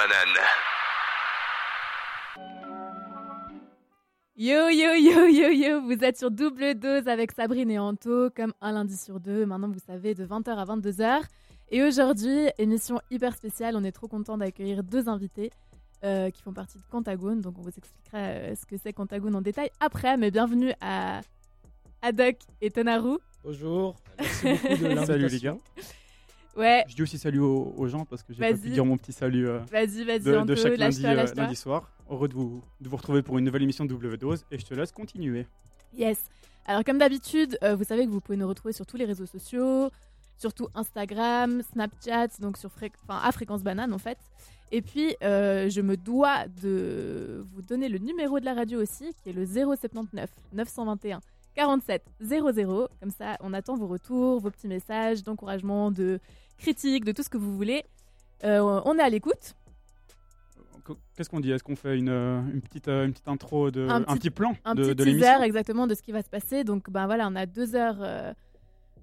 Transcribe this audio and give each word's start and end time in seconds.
banane. 0.00 0.46
Yo 4.36 4.70
yo 4.70 4.94
yo 4.94 5.26
yo 5.26 5.48
yo, 5.50 5.80
vous 5.82 6.02
êtes 6.02 6.16
sur 6.16 6.30
double 6.30 6.74
dose 6.74 7.06
avec 7.06 7.32
Sabrine 7.32 7.70
et 7.70 7.78
Anto, 7.78 8.30
comme 8.30 8.54
un 8.62 8.72
lundi 8.72 8.96
sur 8.96 9.20
deux, 9.20 9.44
maintenant 9.44 9.68
vous 9.68 9.84
savez, 9.86 10.14
de 10.14 10.24
20h 10.24 10.56
à 10.56 10.64
22h. 10.64 11.22
Et 11.70 11.82
aujourd'hui, 11.82 12.48
émission 12.56 13.00
hyper 13.10 13.34
spéciale, 13.34 13.76
on 13.76 13.84
est 13.84 13.92
trop 13.92 14.08
content 14.08 14.38
d'accueillir 14.38 14.82
deux 14.82 15.08
invités 15.08 15.50
euh, 16.04 16.30
qui 16.30 16.42
font 16.42 16.54
partie 16.54 16.78
de 16.78 16.82
Contagoon, 16.90 17.36
donc 17.36 17.58
on 17.58 17.62
vous 17.62 17.76
expliquera 17.76 18.18
euh, 18.18 18.54
ce 18.54 18.64
que 18.64 18.76
c'est 18.82 18.94
Contagoon 18.94 19.34
en 19.34 19.42
détail 19.42 19.70
après, 19.80 20.16
mais 20.16 20.30
bienvenue 20.30 20.72
à 20.80 21.20
Adok 22.00 22.36
et 22.62 22.70
Tonaru. 22.70 23.18
Bonjour, 23.44 23.96
merci 24.18 24.48
beaucoup 24.48 24.66
de 24.66 24.86
l'invitation. 24.86 25.06
Salut 25.06 25.28
les 25.28 25.40
gars. 25.40 25.56
Ouais, 26.56 26.84
Je 26.88 26.94
dis 26.94 27.02
aussi 27.02 27.18
salut 27.18 27.40
aux, 27.40 27.72
aux 27.76 27.86
gens 27.86 28.04
parce 28.04 28.22
que 28.22 28.32
j'ai 28.32 28.40
pas 28.40 28.52
pu 28.58 28.70
dire 28.70 28.84
mon 28.84 28.96
petit 28.96 29.12
salut 29.12 29.48
euh, 29.48 29.60
vas-y, 29.70 30.04
vas-y, 30.04 30.20
de, 30.20 30.44
de 30.44 30.54
chaque 30.54 30.76
lundi, 30.76 31.04
euh, 31.06 31.26
lundi 31.36 31.56
soir. 31.56 31.90
Heureux 32.10 32.28
de 32.28 32.34
vous, 32.34 32.62
de 32.80 32.88
vous 32.88 32.96
retrouver 32.96 33.22
pour 33.22 33.38
une 33.38 33.44
nouvelle 33.44 33.62
émission 33.62 33.84
de 33.84 33.90
Double 33.90 34.16
Dose 34.18 34.44
et 34.50 34.58
je 34.58 34.66
te 34.66 34.74
laisse 34.74 34.90
continuer. 34.90 35.46
Yes. 35.96 36.24
Alors 36.66 36.84
comme 36.84 36.98
d'habitude, 36.98 37.56
euh, 37.62 37.76
vous 37.76 37.84
savez 37.84 38.04
que 38.04 38.10
vous 38.10 38.20
pouvez 38.20 38.36
nous 38.36 38.48
retrouver 38.48 38.72
sur 38.72 38.84
tous 38.84 38.96
les 38.96 39.04
réseaux 39.04 39.26
sociaux, 39.26 39.90
surtout 40.36 40.68
Instagram, 40.74 41.62
Snapchat, 41.72 42.28
donc 42.40 42.56
sur 42.56 42.70
à 43.08 43.32
fréquence 43.32 43.62
banane 43.62 43.92
en 43.92 43.98
fait. 43.98 44.18
Et 44.72 44.82
puis 44.82 45.16
euh, 45.22 45.68
je 45.68 45.80
me 45.80 45.96
dois 45.96 46.46
de 46.62 47.44
vous 47.54 47.62
donner 47.62 47.88
le 47.88 47.98
numéro 47.98 48.40
de 48.40 48.44
la 48.44 48.54
radio 48.54 48.80
aussi, 48.80 49.14
qui 49.22 49.30
est 49.30 49.32
le 49.32 49.46
079 49.46 50.30
921 50.52 51.20
47 51.54 52.02
00. 52.22 52.88
Comme 53.00 53.10
ça, 53.10 53.36
on 53.40 53.52
attend 53.52 53.76
vos 53.76 53.86
retours, 53.86 54.40
vos 54.40 54.50
petits 54.50 54.68
messages 54.68 55.22
d'encouragement, 55.22 55.90
de 55.90 56.18
critiques, 56.58 57.04
de 57.04 57.12
tout 57.12 57.22
ce 57.22 57.28
que 57.30 57.38
vous 57.38 57.54
voulez. 57.56 57.84
Euh, 58.44 58.80
on 58.84 58.98
est 58.98 59.02
à 59.02 59.08
l'écoute. 59.10 59.54
Qu- 60.84 60.92
Qu'est-ce 61.16 61.28
qu'on 61.28 61.40
dit? 61.40 61.50
Est-ce 61.50 61.62
qu'on 61.64 61.76
fait 61.76 61.98
une, 61.98 62.08
euh, 62.08 62.40
une, 62.52 62.60
petite, 62.62 62.88
euh, 62.88 63.04
une 63.04 63.12
petite 63.12 63.28
intro, 63.28 63.70
de, 63.70 63.86
Un 63.88 63.96
un, 63.96 64.02
petit- 64.02 64.18
petit 64.18 64.30
plan 64.30 64.54
un 64.64 64.74
de, 64.74 64.82
petit 64.84 64.94
de 64.94 65.04
l'émission? 65.04 65.42
exactement 65.42 65.86
de 65.86 65.94
ce 65.94 66.02
qui 66.02 66.12
va 66.12 66.22
se 66.22 66.30
passer. 66.30 66.64
Donc 66.64 66.88
ben 66.90 67.06
voilà, 67.06 67.28
on 67.28 67.36
a 67.36 67.46
deux 67.46 67.74
heures. 67.74 67.98
euh, 68.00 68.32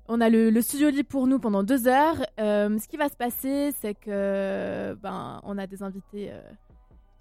on 0.07 0.21
a 0.21 0.29
le, 0.29 0.49
le 0.49 0.61
studio 0.61 0.89
libre 0.89 1.09
pour 1.09 1.27
nous 1.27 1.37
pendant 1.37 1.63
deux 1.63 1.87
heures. 1.87 2.15
Euh, 2.39 2.79
ce 2.79 2.87
qui 2.87 2.97
va 2.97 3.09
se 3.09 3.15
passer, 3.15 3.71
c'est 3.79 3.93
que 3.93 4.95
ben 5.01 5.39
on 5.43 5.57
a 5.57 5.67
des 5.67 5.83
invités 5.83 6.31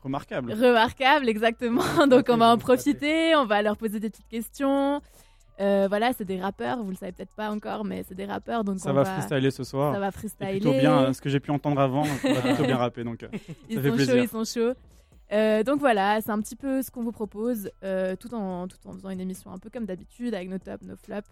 Remarquable. 0.02 0.52
remarquables, 0.52 1.28
exactement. 1.28 1.82
Donc 2.08 2.26
on 2.28 2.36
va 2.36 2.52
en 2.52 2.58
profiter, 2.58 3.34
on 3.36 3.44
va 3.46 3.62
leur 3.62 3.76
poser 3.76 3.98
des 4.00 4.10
petites 4.10 4.28
questions. 4.28 5.00
Euh, 5.58 5.86
voilà, 5.88 6.12
c'est 6.12 6.24
des 6.26 6.38
rappeurs. 6.40 6.82
Vous 6.82 6.90
le 6.90 6.96
savez 6.96 7.12
peut-être 7.12 7.34
pas 7.34 7.50
encore, 7.50 7.84
mais 7.84 8.04
c'est 8.06 8.14
des 8.14 8.26
rappeurs. 8.26 8.62
Donc 8.62 8.78
Ça 8.78 8.90
on 8.90 8.92
va 8.92 9.02
va 9.04 9.12
freestyler 9.18 9.50
ce 9.50 9.64
soir. 9.64 9.94
Ça 9.94 10.00
va 10.00 10.10
freestyler. 10.12 10.50
plutôt 10.60 10.72
bien, 10.72 10.98
euh, 11.04 11.12
ce 11.12 11.20
que 11.20 11.28
j'ai 11.30 11.40
pu 11.40 11.50
entendre 11.50 11.80
avant, 11.80 12.04
ça 12.04 12.32
va 12.32 12.40
plutôt 12.42 12.64
bien 12.64 12.76
rapper. 12.76 13.04
Donc, 13.04 13.22
euh, 13.22 13.28
ils 13.68 13.76
ça 13.76 13.82
fait 13.82 13.88
sont 13.88 13.94
plaisir. 13.96 14.14
chauds, 14.16 14.22
ils 14.22 14.28
sont 14.28 14.44
chauds. 14.44 14.74
Donc 15.64 15.80
voilà, 15.80 16.20
c'est 16.20 16.30
un 16.30 16.40
petit 16.40 16.56
peu 16.56 16.82
ce 16.82 16.90
qu'on 16.90 17.02
vous 17.02 17.10
propose, 17.12 17.70
euh, 17.82 18.14
tout, 18.16 18.32
en, 18.34 18.68
tout 18.68 18.76
en 18.84 18.92
faisant 18.92 19.10
une 19.10 19.20
émission 19.20 19.50
un 19.50 19.58
peu 19.58 19.70
comme 19.70 19.86
d'habitude, 19.86 20.34
avec 20.34 20.48
nos 20.50 20.58
tops, 20.58 20.82
nos 20.84 20.96
flops, 20.96 21.28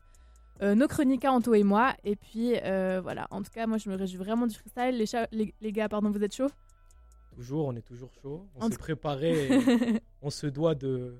nos 0.63 0.89
chroniques, 0.89 1.25
Anto 1.27 1.53
et 1.55 1.63
moi. 1.63 1.93
Et 2.05 2.17
puis 2.17 2.55
voilà, 3.03 3.27
en 3.31 3.43
tout 3.43 3.51
cas, 3.55 3.67
moi 3.67 3.77
je 3.79 3.89
me 3.91 3.95
réjouis 3.97 4.17
vraiment 4.19 4.47
du 4.47 4.55
freestyle. 4.57 4.97
Les, 4.97 5.07
cha- 5.07 5.29
les, 5.33 5.53
les 5.61 5.71
gars, 5.73 5.89
pardon, 5.91 6.11
vous 6.11 6.25
êtes 6.25 6.35
chauds? 6.35 6.51
Toujours, 7.35 7.67
on 7.67 7.75
est 7.77 7.83
toujours 7.87 8.11
chaud. 8.23 8.47
On 8.57 8.67
En 8.67 8.71
s'est 8.71 8.79
préparé. 8.79 9.49
et 9.49 10.01
on 10.23 10.31
se 10.31 10.47
doit 10.47 10.75
de, 10.75 11.15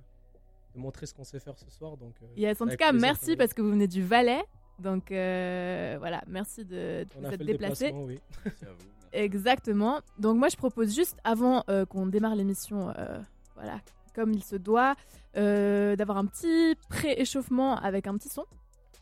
de 0.75 0.79
montrer 0.81 1.07
ce 1.07 1.15
qu'on 1.15 1.25
sait 1.25 1.41
faire 1.41 1.59
ce 1.59 1.69
soir. 1.71 1.97
Donc, 1.97 2.15
euh, 2.23 2.27
Yes, 2.37 2.61
en 2.61 2.67
tout 2.67 2.77
cas, 2.77 2.93
merci 2.93 3.37
parce 3.37 3.53
que 3.55 3.63
vous 3.63 3.71
venez 3.71 3.89
du 3.89 4.03
Valais. 4.03 4.43
Donc 4.79 5.13
euh, 5.13 5.95
voilà, 6.01 6.23
merci 6.27 6.65
de, 6.65 7.07
vous 7.17 7.27
être 7.27 7.45
déplacé. 7.45 7.93
oui. 7.95 8.19
Exactement. 9.13 10.01
Donc 10.19 10.37
moi 10.37 10.49
je 10.49 10.57
propose 10.57 10.95
juste 10.95 11.17
avant 11.25 11.63
euh, 11.69 11.85
qu'on 11.87 12.07
démarre 12.07 12.35
l'émission, 12.35 12.91
euh, 12.99 13.21
voilà, 13.55 13.81
comme 14.15 14.33
il 14.33 14.43
se 14.43 14.57
doit, 14.57 14.97
euh, 15.37 15.95
d'avoir 15.97 16.19
un 16.19 16.27
petit 16.27 16.75
pré-échauffement 16.89 17.77
avec 17.77 18.07
un 18.09 18.17
petit 18.17 18.29
son. 18.29 18.45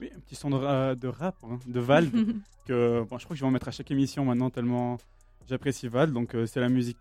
oui, 0.00 0.10
un 0.14 0.20
petit 0.20 0.34
son 0.34 0.50
de, 0.50 0.56
ra- 0.56 0.94
de 0.94 1.08
rap, 1.08 1.36
hein, 1.44 1.58
de 1.66 1.80
Vald. 1.80 2.10
que, 2.66 3.02
bon, 3.08 3.16
je 3.18 3.24
crois 3.24 3.34
que 3.34 3.38
je 3.38 3.40
vais 3.40 3.46
en 3.48 3.50
mettre 3.50 3.68
à 3.68 3.72
chaque 3.72 3.90
émission 3.90 4.24
maintenant 4.26 4.50
tellement 4.50 4.98
j'apprécie 5.48 5.88
Vald. 5.88 6.12
Donc 6.12 6.34
euh, 6.34 6.46
c'est 6.46 6.60
la 6.60 6.68
musique, 6.68 6.98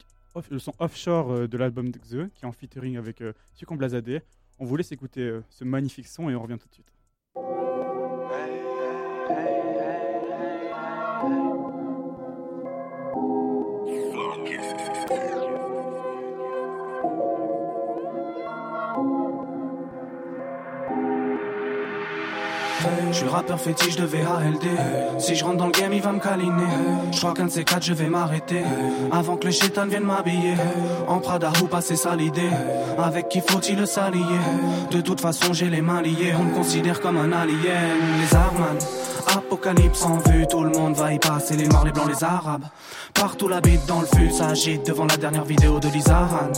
le 0.49 0.59
son 0.59 0.73
offshore 0.79 1.31
euh, 1.31 1.47
de 1.47 1.57
l'album 1.57 1.91
Xe 1.91 2.29
qui 2.35 2.45
est 2.45 2.47
en 2.47 2.51
featuring 2.51 2.97
avec 2.97 3.21
euh, 3.21 3.33
Sucon 3.53 3.75
Blazadé. 3.75 4.21
On 4.59 4.65
vous 4.65 4.75
laisse 4.75 4.91
écouter 4.91 5.39
ce 5.49 5.63
magnifique 5.63 6.07
son 6.07 6.29
et 6.29 6.35
on 6.35 6.41
revient 6.41 6.57
tout 6.59 6.67
de 6.67 6.73
suite. 6.73 6.93
Rappeur 23.31 23.59
fétiche 23.59 23.95
de 23.95 24.05
VALD. 24.05 24.65
Si 25.19 25.35
je 25.35 25.43
rentre 25.43 25.57
dans 25.57 25.65
le 25.65 25.71
game, 25.71 25.93
il 25.93 26.01
va 26.01 26.11
me 26.11 26.19
câliner. 26.19 26.63
Je 27.11 27.17
crois 27.17 27.33
qu'un 27.33 27.45
de 27.45 27.51
ces 27.51 27.63
quatre, 27.63 27.83
je 27.83 27.93
vais 27.93 28.07
m'arrêter. 28.07 28.63
Avant 29.11 29.37
que 29.37 29.45
le 29.45 29.51
chétan 29.51 29.87
vienne 29.87 30.03
m'habiller. 30.03 30.55
En 31.07 31.19
Prada 31.19 31.51
ou 31.61 31.67
passer 31.67 31.95
ça 31.95 32.15
l'idée. 32.15 32.49
Avec 32.97 33.29
qui 33.29 33.41
faut-il 33.41 33.77
le 33.77 33.85
s'allier? 33.85 34.21
De 34.91 35.01
toute 35.01 35.21
façon, 35.21 35.53
j'ai 35.53 35.69
les 35.69 35.81
mains 35.81 36.01
liées. 36.01 36.33
On 36.39 36.43
me 36.43 36.53
considère 36.53 36.99
comme 36.99 37.17
un 37.17 37.31
alien. 37.31 37.97
Les 38.19 38.35
Arman. 38.35 38.77
Apocalypse 39.35 40.03
en 40.03 40.17
vue, 40.17 40.45
tout 40.47 40.63
le 40.63 40.71
monde 40.71 40.95
va 40.95 41.13
y 41.13 41.19
passer. 41.19 41.55
Les 41.55 41.67
noirs, 41.67 41.85
les 41.85 41.91
blancs, 41.91 42.09
les 42.09 42.23
arabes. 42.23 42.65
Partout 43.13 43.47
la 43.47 43.61
bite 43.61 43.85
dans 43.87 44.01
le 44.01 44.07
fût 44.07 44.31
s'agite 44.31 44.85
devant 44.85 45.05
la 45.05 45.17
dernière 45.17 45.43
vidéo 45.43 45.79
de 45.79 45.87
Lisa 45.89 46.27
Han. 46.31 46.51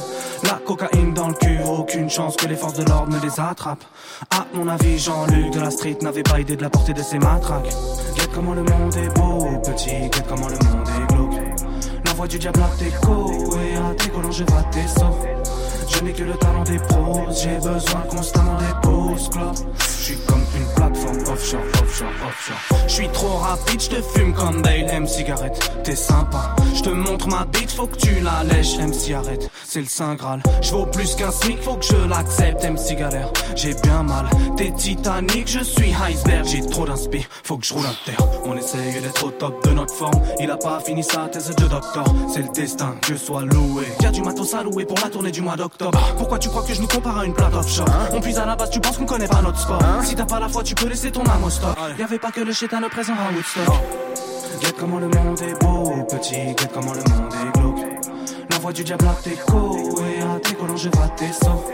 La 0.44 0.60
cocaïne 0.66 1.14
dans 1.14 1.28
le 1.28 1.34
cul, 1.34 1.60
aucune 1.66 2.10
chance 2.10 2.36
que 2.36 2.48
les 2.48 2.56
forces 2.56 2.76
de 2.76 2.84
l'ordre 2.84 3.12
ne 3.16 3.20
les 3.22 3.40
attrapent. 3.40 3.84
À 4.30 4.46
mon 4.54 4.68
avis, 4.68 4.98
Jean-Luc 4.98 5.52
de 5.52 5.60
la 5.60 5.72
street 5.72 5.98
n'avait 6.02 6.24
pas 6.24 6.40
idée 6.40 6.56
de 6.56 6.62
la 6.62 6.70
portée 6.70 6.94
de 6.94 7.02
ses 7.02 7.20
matraques. 7.20 7.70
Guette 8.16 8.32
comment 8.34 8.54
le 8.54 8.64
monde 8.64 8.96
est 8.96 9.14
beau, 9.18 9.60
petit, 9.64 10.10
guette 10.10 10.26
comment 10.28 10.48
le 10.48 10.58
monde 10.66 10.88
est 10.88 11.14
glauque. 11.14 11.42
La 12.06 12.14
voix 12.14 12.28
du 12.28 12.40
diable 12.40 12.62
à 12.62 12.78
tes 12.78 12.86
et 12.88 13.76
à 13.78 13.94
tes 13.96 14.10
collants 14.10 14.32
je 14.32 14.44
vais 14.44 14.52
tes. 14.72 14.86
Je 15.90 16.04
n'ai 16.04 16.14
que 16.14 16.24
le 16.24 16.34
talent 16.34 16.64
des 16.64 16.78
pros, 16.78 17.26
j'ai 17.32 17.58
besoin 17.58 18.02
constamment 18.10 18.58
des 18.58 18.88
pauses 18.88 19.30
clopes. 19.30 19.58
Je 20.02 20.14
comme 20.28 20.44
une 20.56 20.66
offshore, 21.22 21.64
offshore, 21.82 22.10
offshore. 22.28 22.80
Je 22.88 22.94
suis 22.94 23.10
trop 23.10 23.38
rapide, 23.38 23.82
je 23.82 23.90
te 23.90 24.02
fume 24.02 24.34
comme 24.34 24.62
Bale, 24.62 24.90
M 24.90 25.08
cigarette. 25.08 25.58
T'es 25.84 25.96
sympa, 25.96 26.56
je 26.76 26.82
te 26.82 26.90
montre 26.90 27.28
ma 27.28 27.46
bite, 27.46 27.72
faut 27.72 27.88
que 27.88 27.98
tu 27.98 28.20
la 28.22 28.44
lèches, 28.44 28.78
MC 28.78 29.14
arrête. 29.14 29.50
C'est 29.66 29.82
le 29.82 29.88
saint 29.88 30.16
graal. 30.16 30.42
Je 30.62 30.74
plus 30.92 31.16
qu'un 31.16 31.32
smic, 31.32 31.62
faut 31.62 31.76
que 31.76 31.86
je 31.86 32.08
l'accepte, 32.08 32.64
MC 32.64 32.96
galère. 32.96 33.32
J'ai 33.56 33.74
bien 33.76 34.04
mal, 34.04 34.30
t'es 34.58 34.72
titanique, 34.72 35.48
je 35.48 35.64
suis 35.64 35.94
iceberg. 35.94 36.46
J'ai 36.46 36.66
trop 36.66 36.86
d'inspi, 36.86 37.26
faut 37.44 37.58
que 37.58 37.66
je 37.66 37.74
roule 37.74 37.86
à 37.86 37.94
terre. 38.06 38.26
On 38.46 38.56
essaye 38.56 39.02
d'être 39.02 39.26
au 39.26 39.32
top 39.32 39.66
de 39.66 39.72
notre 39.72 39.94
forme. 39.94 40.22
Il 40.40 40.50
a 40.52 40.58
pas 40.58 40.80
fini 40.80 41.04
sa 41.04 41.28
thèse 41.28 41.54
de 41.56 41.66
docteur, 41.66 42.06
c'est 42.34 42.42
le 42.42 42.50
destin, 42.54 42.96
que 43.02 43.16
soit 43.16 43.44
loué. 43.44 43.86
Y'a 44.02 44.12
du 44.12 44.22
matos 44.22 44.54
à 44.54 44.64
louer 44.64 44.86
pour 44.86 44.98
la 45.04 45.10
tournée 45.10 45.32
du 45.32 45.42
mois 45.42 45.56
d'octobre. 45.56 46.00
Pourquoi 46.18 46.40
tu 46.40 46.50
crois 46.50 46.64
que 46.64 46.74
je 46.74 46.82
nous 46.82 46.88
compare 46.88 47.18
à 47.20 47.26
une 47.26 47.34
plate 47.34 47.54
offshore 47.54 47.88
On 48.14 48.22
puise 48.22 48.38
à 48.38 48.46
la 48.46 48.56
base, 48.56 48.70
tu 48.70 48.80
penses 48.80 48.98
qu'on 48.98 49.06
connaît 49.06 49.28
pas 49.28 49.42
notre 49.42 49.60
sport. 49.60 49.82
Si 50.04 50.16
t'as 50.16 50.26
pas 50.26 50.40
la 50.40 50.50
foi, 50.50 50.64
tu 50.64 50.76
peux 50.76 50.88
laisser 50.88 51.03
ton 51.12 51.24
âme 51.26 51.44
au 51.44 51.50
stock. 51.50 51.78
Y'avait 51.98 52.20
pas 52.20 52.32
que 52.32 52.42
le 52.42 52.54
chétan 52.54 52.80
le 52.80 52.90
présent 52.90 53.14
à 53.14 53.34
Woodstock. 53.34 53.76
Guette 54.62 54.76
comment 54.78 55.00
le 55.00 55.08
monde 55.08 55.42
est 55.42 55.62
beau, 55.64 56.06
petit, 56.10 56.54
guette 56.56 56.72
comment 56.74 56.94
le 56.94 57.00
monde 57.00 57.34
est 57.34 57.60
glauque. 57.60 57.86
La 58.50 58.58
voix 58.60 58.72
du 58.72 58.84
diable 58.84 59.08
à 59.08 59.16
tes 59.22 59.36
côtes, 59.36 60.00
et 60.00 60.22
à 60.22 60.40
tes 60.40 60.56
collants 60.56 60.78
je 60.78 60.90
vais 60.90 61.16
tes 61.18 61.34
sauts. 61.34 61.66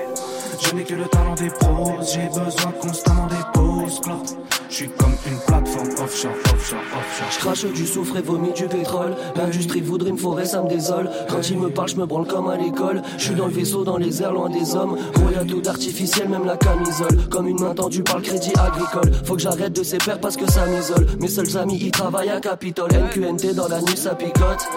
Je 0.62 0.76
n'ai 0.76 0.84
que 0.84 0.94
le 0.96 1.06
talent 1.08 1.36
des 1.36 1.50
pros, 1.50 2.00
j'ai 2.02 2.28
besoin 2.28 2.72
constamment 2.82 3.28
des 3.28 3.36
pauses 3.54 4.00
clopes. 4.02 4.28
Je 4.70 4.76
suis 4.76 4.90
comme 4.90 5.16
une 5.26 5.40
plateforme 5.48 5.90
offshore, 6.04 6.32
offshore, 6.54 6.80
offshore. 6.80 7.32
Je 7.32 7.40
crache 7.40 7.66
du 7.66 7.88
soufre 7.88 8.18
et 8.18 8.22
vomis 8.22 8.54
du 8.54 8.68
pétrole. 8.68 9.16
L'industrie 9.36 9.82
voudrait 9.82 10.12
une 10.12 10.18
forêt, 10.18 10.46
ça 10.46 10.62
me 10.62 10.70
désole. 10.70 11.10
Quand 11.28 11.42
il 11.50 11.58
me 11.58 11.70
parle, 11.70 11.90
je 11.90 11.96
me 11.96 12.06
branle 12.06 12.28
comme 12.28 12.48
à 12.50 12.56
l'école. 12.56 13.02
Je 13.18 13.24
suis 13.24 13.36
dans 13.36 13.48
le 13.48 13.54
vaisseau, 13.54 13.84
dans 13.84 13.98
les 13.98 14.22
airs, 14.22 14.32
loin 14.32 14.50
des 14.50 14.76
hommes. 14.76 14.96
Gros, 15.14 15.32
y 15.32 15.36
a 15.36 15.44
tout 15.44 15.62
d'artificiel, 15.62 16.30
même 16.30 16.46
la 16.46 16.56
camisole. 16.56 17.28
Comme 17.32 17.48
une 17.48 17.60
main 17.60 17.74
tendue 17.74 18.04
par 18.04 18.18
le 18.18 18.22
crédit 18.22 18.54
agricole. 18.60 19.12
Faut 19.26 19.36
que 19.36 19.42
j'arrête 19.42 19.74
de 19.74 19.84
ces 19.84 19.98
pères 19.98 20.20
parce 20.20 20.38
que 20.38 20.50
ça 20.50 20.68
m'isole. 20.68 21.08
Mes 21.20 21.30
seuls 21.30 21.58
amis, 21.58 21.80
ils 21.82 21.92
travaillent 21.92 22.30
à 22.30 22.40
Capitole. 22.40 22.92
NQNT 22.92 23.56
dans 23.56 23.68
la 23.68 23.82
nuit, 23.82 23.98
ça 23.98 24.14
picote. 24.14 24.68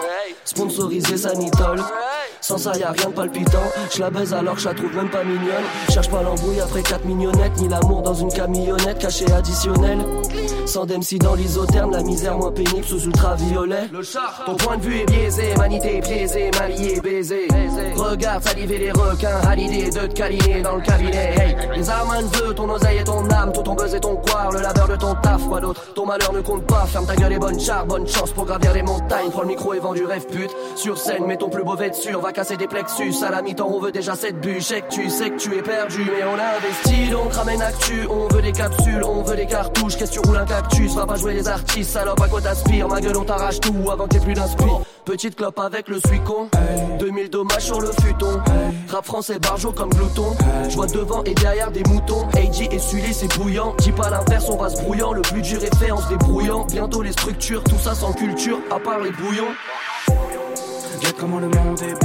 Sponsorisé, 0.43 1.17
sanitol. 1.17 1.79
Sans 2.43 2.57
ça, 2.57 2.73
y 2.77 2.83
a 2.83 2.91
rien 2.91 3.07
de 3.09 3.13
palpitant. 3.13 3.63
Je 3.89 4.01
la 4.01 4.09
baise 4.09 4.33
alors 4.33 4.55
que 4.55 4.59
je 4.59 4.67
la 4.67 4.73
trouve 4.73 4.93
même 4.93 5.09
pas 5.09 5.23
mignonne. 5.23 5.63
Cherche 5.89 6.09
pas 6.09 6.21
l'embrouille 6.21 6.59
après 6.59 6.83
4 6.83 7.05
mignonnettes, 7.05 7.57
ni 7.57 7.69
l'amour 7.69 8.01
dans 8.01 8.13
une 8.13 8.27
camillonnette 8.27 8.99
cachée 8.99 9.31
additionnelle. 9.31 9.99
Sans 10.65 10.85
d'MC 10.85 11.19
dans 11.21 11.35
l'isotherme, 11.35 11.91
la 11.91 12.03
misère 12.03 12.37
moins 12.37 12.51
pénible 12.51 12.83
sous 12.83 13.01
ultraviolet. 13.05 13.89
Ton 14.45 14.55
point 14.55 14.75
de 14.75 14.81
vue 14.81 14.99
est 14.99 15.05
biaisé, 15.05 15.55
manité 15.57 16.01
biaisé, 16.01 16.51
marié, 16.59 16.99
baisé. 16.99 17.47
Regarde 17.95 18.43
saliver 18.43 18.77
les 18.77 18.91
requins, 18.91 19.39
à 19.47 19.55
l'idée 19.55 19.89
de 19.89 20.05
te 20.07 20.13
câliner 20.13 20.61
dans 20.61 20.75
le 20.75 20.81
cabinet. 20.81 21.35
Hey, 21.37 21.55
les 21.77 21.89
armes 21.89 22.27
veut 22.33 22.53
ton 22.53 22.69
oseille 22.69 22.97
et 22.97 23.03
ton 23.05 23.25
âme, 23.29 23.53
tout 23.53 23.61
ton 23.61 23.73
buzz 23.73 23.95
et 23.95 24.01
ton 24.01 24.17
quar, 24.17 24.51
le 24.51 24.59
labeur 24.59 24.89
de 24.89 24.97
ton 24.97 25.15
taf, 25.15 25.47
quoi 25.47 25.61
d'autre? 25.61 25.93
Ton 25.95 26.05
malheur 26.05 26.33
ne 26.33 26.41
compte 26.41 26.65
pas, 26.65 26.85
ferme 26.87 27.05
ta 27.05 27.15
gueule 27.15 27.33
et 27.33 27.39
bonne 27.39 27.59
char, 27.59 27.85
bonne 27.85 28.05
chance 28.05 28.31
pour 28.31 28.45
gravir 28.45 28.73
les 28.73 28.83
montagnes. 28.83 29.29
Prends 29.31 29.43
le 29.43 29.47
micro 29.47 29.73
et 29.73 29.79
vend 29.79 29.93
du 29.93 30.03
rêve 30.03 30.25
pute. 30.25 30.51
Sur 30.75 30.97
scène, 30.97 31.25
mets 31.25 31.37
ton 31.37 31.49
plus 31.49 31.63
beau 31.63 31.77
on 32.15 32.19
va 32.19 32.32
casser 32.33 32.57
des 32.57 32.67
plexus. 32.67 33.13
À 33.25 33.31
la 33.31 33.41
mi-temps, 33.41 33.69
on 33.71 33.79
veut 33.79 33.91
déjà 33.91 34.15
cette 34.15 34.41
bûche. 34.41 34.73
Tu 34.89 35.09
sais 35.09 35.29
que 35.29 35.37
tu 35.37 35.55
es 35.55 35.61
perdu, 35.61 36.03
mais 36.05 36.23
on 36.25 36.37
a 36.37 36.57
investi, 36.57 37.09
donc 37.09 37.31
ramène 37.33 37.61
actu. 37.61 38.07
On 38.09 38.27
veut 38.33 38.41
des 38.41 38.51
capsules, 38.51 39.03
on 39.03 39.21
veut 39.21 39.35
des 39.35 39.45
cartouches. 39.45 39.95
Qu'est-ce 39.95 40.11
que 40.11 40.21
tu 40.21 40.27
roules 40.27 40.37
un 40.37 40.45
cactus? 40.45 40.93
Va 40.95 41.05
pas 41.05 41.15
jouer 41.15 41.33
les 41.33 41.47
artistes, 41.47 41.91
salope, 41.91 42.21
à 42.21 42.27
quoi 42.27 42.41
t'aspires? 42.41 42.87
Ma 42.89 42.99
gueule, 42.99 43.17
on 43.17 43.23
t'arrache 43.23 43.59
tout 43.59 43.75
avant 43.91 44.05
que 44.05 44.09
t'aies 44.09 44.19
plus 44.19 44.33
d'inspire. 44.33 44.81
Petite 45.05 45.35
clope 45.35 45.59
avec 45.59 45.87
le 45.87 45.99
suicon. 45.99 46.49
2000 46.99 47.29
dommages 47.29 47.65
sur 47.65 47.81
le 47.81 47.91
futon. 48.01 48.41
Rap 48.89 49.05
français 49.05 49.37
barjo 49.39 49.71
comme 49.71 49.89
glouton. 49.89 50.35
Je 50.69 50.75
vois 50.75 50.87
devant 50.87 51.23
et 51.23 51.33
derrière 51.33 51.71
des 51.71 51.83
moutons. 51.83 52.27
AG 52.35 52.69
et 52.71 52.79
Sully, 52.79 53.13
c'est 53.13 53.37
bouillant. 53.37 53.75
Dis 53.79 53.91
pas 53.91 54.09
l'inverse, 54.09 54.49
on 54.49 54.57
va 54.57 54.69
se 54.69 54.81
brouillant. 54.81 55.13
Le 55.13 55.21
plus 55.21 55.41
dur 55.41 55.63
est 55.63 55.75
fait 55.75 55.91
en 55.91 55.97
se 55.97 56.09
débrouillant. 56.09 56.65
Bientôt 56.65 57.01
les 57.01 57.11
structures, 57.11 57.63
tout 57.63 57.79
ça 57.79 57.93
sans 57.93 58.13
culture, 58.13 58.59
à 58.71 58.79
part 58.79 58.99
les 58.99 59.11
bouillons. 59.11 59.51
Comment 61.19 61.39
le 61.39 61.47
monde 61.49 61.81
est 61.81 62.03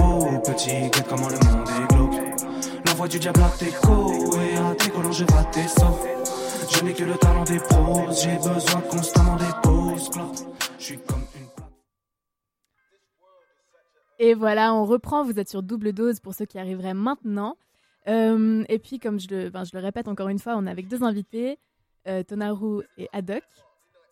et 14.21 14.35
voilà, 14.35 14.75
on 14.75 14.85
reprend. 14.85 15.23
Vous 15.23 15.39
êtes 15.39 15.49
sur 15.49 15.63
double 15.63 15.93
dose 15.93 16.19
pour 16.21 16.35
ceux 16.35 16.45
qui 16.45 16.59
arriveraient 16.59 16.95
maintenant. 16.95 17.57
Euh, 18.09 18.65
et 18.69 18.79
puis, 18.79 18.99
comme 18.99 19.21
je 19.21 19.29
le, 19.29 19.51
ben, 19.51 19.65
je 19.65 19.71
le 19.75 19.83
répète 19.83 20.09
encore 20.09 20.29
une 20.29 20.39
fois, 20.39 20.57
on 20.57 20.67
est 20.67 20.71
avec 20.71 20.89
deux 20.89 21.05
invités, 21.05 21.59
euh, 22.09 22.23
Tonaru 22.23 22.83
et 22.97 23.09
Haddock. 23.13 23.45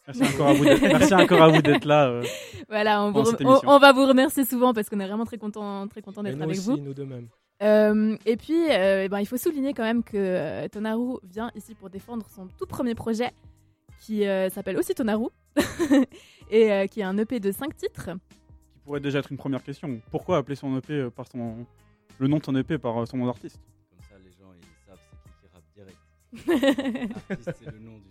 Merci 0.06 0.34
encore 0.34 0.48
à 0.48 0.52
vous 0.52 0.64
d'être, 0.64 0.82
merci 0.82 1.14
encore 1.14 1.42
à 1.42 1.48
vous 1.48 1.62
d'être 1.62 1.84
là. 1.84 2.08
euh. 2.08 2.22
Voilà, 2.68 3.02
on, 3.04 3.10
vous 3.12 3.78
va 3.80 3.92
vous 3.92 4.06
remercier 4.06 4.44
souvent 4.44 4.72
parce 4.74 4.88
qu'on 4.88 5.00
est 5.00 5.06
vraiment 5.06 5.24
très 5.24 5.38
content, 5.38 5.86
très 5.88 6.02
content 6.02 6.22
d'être 6.22 6.40
avec 6.40 6.56
aussi, 6.56 6.68
vous. 6.70 6.76
nous 6.76 6.94
deux 6.94 7.04
mêmes. 7.04 7.28
Euh, 7.62 8.16
et 8.26 8.36
puis, 8.36 8.70
euh, 8.70 9.04
eh 9.04 9.08
ben, 9.08 9.18
il 9.20 9.26
faut 9.26 9.36
souligner 9.36 9.72
quand 9.72 9.82
même 9.82 10.02
que 10.04 10.16
euh, 10.16 10.68
Tonaru 10.68 11.18
vient 11.24 11.50
ici 11.54 11.74
pour 11.74 11.90
défendre 11.90 12.26
son 12.34 12.48
tout 12.58 12.66
premier 12.66 12.94
projet 12.94 13.30
qui 14.00 14.26
euh, 14.26 14.50
s'appelle 14.50 14.76
aussi 14.76 14.94
Tonaru 14.94 15.28
et 16.50 16.70
euh, 16.72 16.86
qui 16.86 17.00
est 17.00 17.04
un 17.04 17.16
EP 17.18 17.40
de 17.40 17.50
5 17.50 17.74
titres. 17.76 18.10
Qui 18.72 18.78
pourrait 18.84 19.00
déjà 19.00 19.20
être 19.20 19.32
une 19.32 19.38
première 19.38 19.62
question. 19.62 20.00
Pourquoi 20.10 20.36
appeler 20.38 20.54
son 20.56 20.76
EP 20.76 20.92
euh, 20.92 21.10
par 21.10 21.26
son 21.28 21.66
le 22.18 22.28
nom 22.28 22.38
de 22.38 22.44
son 22.44 22.54
EP 22.56 22.78
par 22.78 22.98
euh, 22.98 23.06
son 23.06 23.16
nom 23.16 23.26
d'artiste? 23.26 23.58
Comme 23.90 24.00
ça, 24.06 24.16
les 24.22 24.30
gens 24.32 24.52
ils 24.54 24.86
savent 24.86 24.98
c'est 25.10 25.32
qui 25.32 25.40
qui 25.40 25.52
rappe 25.54 25.64
direct. 25.74 27.12
Artiste, 27.30 27.56
c'est 27.64 27.70
le 27.72 27.78
nom 27.78 27.96
du. 27.98 28.10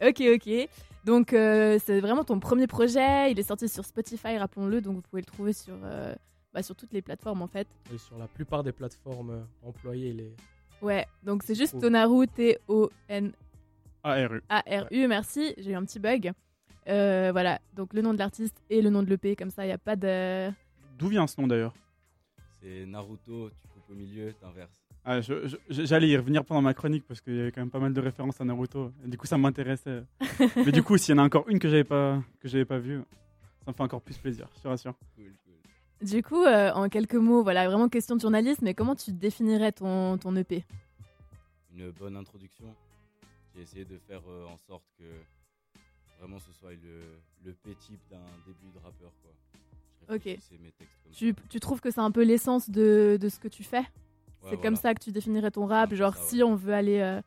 Ok, 0.00 0.22
ok. 0.34 0.68
Donc, 1.04 1.32
euh, 1.32 1.78
c'est 1.84 2.00
vraiment 2.00 2.24
ton 2.24 2.40
premier 2.40 2.66
projet. 2.66 3.30
Il 3.30 3.38
est 3.38 3.44
sorti 3.44 3.68
sur 3.68 3.84
Spotify, 3.84 4.38
rappelons-le. 4.38 4.80
Donc, 4.80 4.96
vous 4.96 5.02
pouvez 5.02 5.22
le 5.22 5.26
trouver 5.26 5.52
sur, 5.52 5.74
euh, 5.84 6.14
bah, 6.52 6.62
sur 6.62 6.74
toutes 6.74 6.92
les 6.92 7.02
plateformes 7.02 7.42
en 7.42 7.46
fait. 7.46 7.68
Et 7.94 7.98
sur 7.98 8.18
la 8.18 8.26
plupart 8.26 8.62
des 8.64 8.72
plateformes 8.72 9.30
euh, 9.30 9.68
employées, 9.68 10.12
les... 10.12 10.34
Ouais, 10.82 11.06
donc 11.22 11.42
c'est 11.42 11.54
juste. 11.54 11.78
Tonaru, 11.80 12.26
T-O-N 12.28 13.32
ARU. 14.02 14.42
A-R-U, 14.48 15.08
merci, 15.08 15.54
j'ai 15.58 15.72
eu 15.72 15.74
un 15.74 15.84
petit 15.84 15.98
bug. 15.98 16.32
Euh, 16.88 17.30
voilà, 17.32 17.60
donc 17.74 17.92
le 17.92 18.02
nom 18.02 18.12
de 18.12 18.18
l'artiste 18.18 18.62
et 18.70 18.80
le 18.80 18.90
nom 18.90 19.02
de 19.02 19.10
l'EP, 19.10 19.34
comme 19.34 19.50
ça, 19.50 19.64
il 19.64 19.68
n'y 19.68 19.72
a 19.72 19.78
pas 19.78 19.96
de... 19.96 20.50
D'où 20.96 21.08
vient 21.08 21.26
ce 21.26 21.40
nom 21.40 21.48
d'ailleurs? 21.48 21.74
C'est 22.60 22.86
Naruto, 22.86 23.50
tu 23.50 23.68
coupes 23.68 23.90
au 23.90 23.94
milieu, 23.94 24.32
t'inverses. 24.34 24.85
Ah, 25.08 25.20
J'allais 25.70 26.08
y 26.08 26.16
revenir 26.16 26.44
pendant 26.44 26.62
ma 26.62 26.74
chronique 26.74 27.04
parce 27.06 27.20
qu'il 27.20 27.36
y 27.36 27.40
avait 27.40 27.52
quand 27.52 27.60
même 27.60 27.70
pas 27.70 27.78
mal 27.78 27.92
de 27.94 28.00
références 28.00 28.40
à 28.40 28.44
Naruto. 28.44 28.90
Et 29.04 29.08
du 29.08 29.16
coup, 29.16 29.26
ça 29.26 29.38
m'intéressait. 29.38 30.02
Mais 30.56 30.72
du 30.72 30.82
coup, 30.82 30.98
s'il 30.98 31.14
y 31.14 31.18
en 31.18 31.22
a 31.22 31.26
encore 31.26 31.48
une 31.48 31.60
que 31.60 31.68
j'avais 31.68 31.84
pas, 31.84 32.20
que 32.40 32.48
j'avais 32.48 32.64
pas 32.64 32.78
vue, 32.78 33.00
ça 33.64 33.70
me 33.70 33.72
fait 33.72 33.82
encore 33.84 34.02
plus 34.02 34.18
plaisir, 34.18 34.48
je 34.56 34.62
te 34.62 34.66
rassure. 34.68 34.94
Du 36.02 36.22
coup, 36.24 36.42
euh, 36.42 36.72
en 36.72 36.88
quelques 36.88 37.14
mots, 37.14 37.42
voilà, 37.44 37.66
vraiment 37.68 37.88
question 37.88 38.16
de 38.16 38.20
journaliste, 38.20 38.62
mais 38.62 38.74
comment 38.74 38.96
tu 38.96 39.12
définirais 39.12 39.70
ton, 39.72 40.18
ton 40.18 40.34
EP 40.36 40.64
Une 41.76 41.90
bonne 41.92 42.16
introduction. 42.16 42.66
J'ai 43.54 43.62
essayé 43.62 43.84
de 43.84 43.98
faire 44.08 44.22
euh, 44.28 44.46
en 44.46 44.58
sorte 44.66 44.84
que 44.98 45.04
vraiment 46.20 46.38
ce 46.40 46.52
soit 46.52 46.72
le, 46.72 47.00
le 47.44 47.52
P-type 47.52 48.00
d'un 48.10 48.18
début 48.44 48.72
de 48.74 48.78
rappeur. 48.82 49.12
Quoi. 49.22 49.30
Je 50.08 50.14
Ok. 50.16 50.22
réfléchissais 50.24 50.58
mes 50.62 50.72
textes 50.72 50.98
comme 51.04 51.12
tu, 51.12 51.30
ça. 51.30 51.36
tu 51.48 51.60
trouves 51.60 51.80
que 51.80 51.90
c'est 51.92 52.00
un 52.00 52.10
peu 52.10 52.24
l'essence 52.24 52.68
de, 52.68 53.16
de 53.20 53.28
ce 53.28 53.38
que 53.38 53.48
tu 53.48 53.62
fais? 53.62 53.84
C'est 54.50 54.60
comme 54.60 54.76
ça 54.76 54.94
que 54.94 55.02
tu 55.02 55.12
définirais 55.12 55.50
ton 55.50 55.66
rap 55.66 55.92
Genre, 55.94 56.14
ça, 56.14 56.20
ouais. 56.20 56.26
si 56.28 56.42
on 56.42 56.54
veut 56.54 56.74
aller 56.74 57.00
euh, 57.00 57.20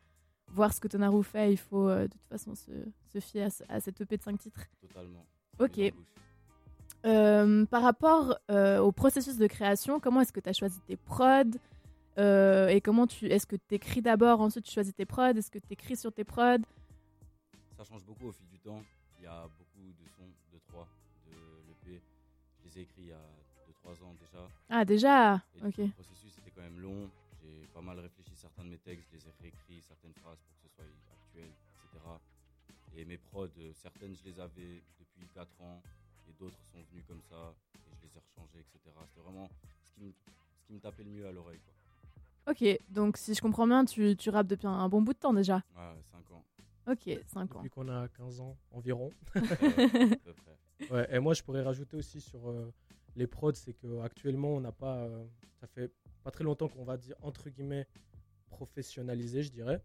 voir 0.47 0.73
ce 0.73 0.79
que 0.79 0.87
Tonaru 0.87 1.23
fait, 1.23 1.51
il 1.51 1.57
faut 1.57 1.87
euh, 1.89 2.03
de 2.03 2.07
toute 2.07 2.25
façon 2.29 2.55
se, 2.55 2.71
se 3.11 3.19
fier 3.19 3.43
à, 3.43 3.49
ce- 3.49 3.63
à 3.69 3.79
cet 3.79 3.99
EP 4.01 4.17
de 4.17 4.23
5 4.23 4.37
titres. 4.39 4.61
Totalement. 4.81 5.25
Ok. 5.59 5.79
Euh, 7.05 7.65
par 7.65 7.81
rapport 7.81 8.37
au 8.49 8.91
processus 8.91 9.37
de 9.37 9.47
création, 9.47 9.99
comment 9.99 10.21
est-ce 10.21 10.33
que 10.33 10.39
tu 10.41 10.49
as 10.49 10.53
choisi 10.53 10.79
tes 10.81 10.97
prods 10.97 11.43
Et 12.17 12.81
comment 12.83 13.07
tu. 13.07 13.27
Est-ce 13.27 13.45
que 13.47 13.55
tu 13.55 13.75
écris 13.75 14.01
d'abord, 14.01 14.41
ensuite 14.41 14.65
tu 14.65 14.71
choisis 14.73 14.93
tes 14.93 15.05
prods 15.05 15.29
Est-ce 15.37 15.49
que 15.51 15.59
tu 15.59 15.71
écris 15.73 15.95
sur 15.95 16.11
tes 16.11 16.23
prods? 16.25 16.57
Ça 17.77 17.83
change 17.85 18.03
beaucoup 18.03 18.27
au 18.27 18.31
fil 18.33 18.47
du 18.49 18.59
temps. 18.59 18.81
Il 19.19 19.23
y 19.23 19.27
a 19.27 19.43
beaucoup 19.43 19.87
de 19.87 20.09
sons, 20.09 20.27
de 20.53 20.59
3, 20.67 20.87
de 21.27 21.31
l'EP. 21.67 22.01
Je 22.61 22.69
les 22.69 22.79
ai 22.79 22.81
écrits 22.83 23.03
il 23.03 23.07
y 23.07 23.11
a 23.13 23.21
2-3 23.85 24.03
ans 24.03 24.13
déjà. 24.19 24.47
Ah, 24.69 24.83
déjà? 24.83 25.35
Et 25.61 25.67
Ok. 25.67 25.77
le 25.77 25.87
processus 25.93 26.28
quand 26.59 26.63
même 26.69 26.79
long. 26.81 27.09
J'ai 27.41 27.67
pas 27.73 27.81
mal 27.81 27.99
réfléchi 27.99 28.31
certains 28.35 28.63
de 28.65 28.69
mes 28.69 28.77
textes, 28.77 29.07
je 29.11 29.15
les 29.17 29.27
ai 29.27 29.31
réécrits, 29.41 29.81
certaines 29.81 30.13
phrases 30.15 30.39
pour 30.41 30.55
que 30.57 30.67
ce 30.67 30.75
soit 30.75 30.83
actuel, 30.83 31.47
etc. 31.47 32.03
Et 32.97 33.05
mes 33.05 33.17
prods, 33.17 33.47
euh, 33.59 33.71
certaines 33.73 34.13
je 34.15 34.23
les 34.25 34.39
avais 34.39 34.83
depuis 34.99 35.25
4 35.33 35.47
ans 35.61 35.81
et 36.27 36.33
d'autres 36.33 36.57
sont 36.73 36.79
venues 36.91 37.03
comme 37.07 37.21
ça 37.21 37.53
et 37.75 37.95
je 37.95 38.07
les 38.07 38.17
ai 38.17 38.19
rechangées, 38.19 38.59
etc. 38.59 38.91
C'était 39.07 39.21
vraiment 39.21 39.49
ce 39.85 39.91
qui 39.91 40.01
me, 40.01 40.11
ce 40.11 40.65
qui 40.67 40.73
me 40.73 40.79
tapait 40.79 41.03
le 41.03 41.11
mieux 41.11 41.27
à 41.27 41.31
l'oreille. 41.31 41.59
quoi. 41.59 42.51
Ok, 42.51 42.65
donc 42.89 43.15
si 43.15 43.33
je 43.33 43.41
comprends 43.41 43.67
bien, 43.67 43.85
tu, 43.85 44.15
tu 44.17 44.29
rappes 44.29 44.47
depuis 44.47 44.67
un 44.67 44.89
bon 44.89 45.01
bout 45.01 45.13
de 45.13 45.19
temps 45.19 45.33
déjà. 45.33 45.63
Ouais, 45.77 46.01
5 46.11 46.31
ans. 46.31 46.43
Ok, 46.87 47.19
5 47.27 47.55
ans. 47.55 47.59
depuis 47.59 47.69
qu'on 47.69 47.87
a 47.87 48.07
15 48.09 48.41
ans 48.41 48.57
environ. 48.71 49.11
Euh, 49.35 50.11
à 50.11 50.17
peu 50.17 50.33
près. 50.33 50.89
Ouais, 50.91 51.15
et 51.15 51.19
moi, 51.19 51.33
je 51.33 51.43
pourrais 51.43 51.61
rajouter 51.61 51.95
aussi 51.97 52.19
sur 52.21 52.49
euh, 52.49 52.71
les 53.15 53.27
prods, 53.27 53.53
c'est 53.53 53.73
qu'actuellement, 53.73 54.55
on 54.55 54.61
n'a 54.61 54.71
pas. 54.71 54.95
euh, 55.03 55.25
ça 55.59 55.67
fait 55.67 55.91
pas 56.23 56.31
très 56.31 56.43
longtemps 56.43 56.67
qu'on 56.67 56.83
va 56.83 56.97
dire, 56.97 57.15
entre 57.21 57.49
guillemets, 57.49 57.87
professionnalisé, 58.49 59.43
je 59.43 59.51
dirais. 59.51 59.81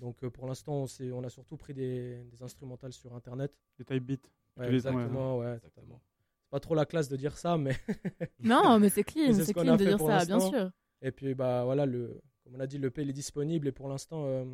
Donc, 0.00 0.22
euh, 0.22 0.30
pour 0.30 0.46
l'instant, 0.46 0.84
on, 1.00 1.24
a 1.24 1.30
surtout 1.30 1.56
pris 1.56 1.72
des, 1.74 2.22
des 2.24 2.42
instrumentales 2.42 2.92
sur 2.92 3.14
Internet. 3.14 3.52
Des 3.78 3.84
type 3.84 4.04
beats. 4.04 4.16
Ouais, 4.56 4.66
Tous 4.66 4.70
les- 4.72 4.76
exactement, 4.76 5.38
ouais. 5.38 5.54
Exactement. 5.54 6.00
C'est 6.44 6.50
pas 6.50 6.60
trop 6.60 6.74
la 6.74 6.86
classe 6.86 7.08
de 7.08 7.16
dire 7.16 7.36
ça, 7.36 7.56
mais. 7.56 7.76
Non, 8.40 8.78
mais 8.78 8.88
c'est 8.88 9.04
clean, 9.04 9.32
c'est 9.32 9.46
ce 9.46 9.52
clean 9.52 9.68
a 9.68 9.76
de 9.76 9.82
fait 9.82 9.88
dire 9.90 9.98
pour 9.98 10.08
ça, 10.08 10.24
bien 10.24 10.36
l'instant. 10.36 10.50
sûr. 10.50 10.70
Et 11.02 11.10
puis, 11.10 11.34
bah 11.34 11.64
voilà, 11.64 11.86
le, 11.86 12.20
comme 12.44 12.54
on 12.56 12.60
a 12.60 12.66
dit, 12.66 12.78
le 12.78 12.90
P 12.90 13.02
est 13.02 13.12
disponible. 13.12 13.66
Et 13.68 13.72
pour 13.72 13.88
l'instant, 13.88 14.24
euh, 14.26 14.44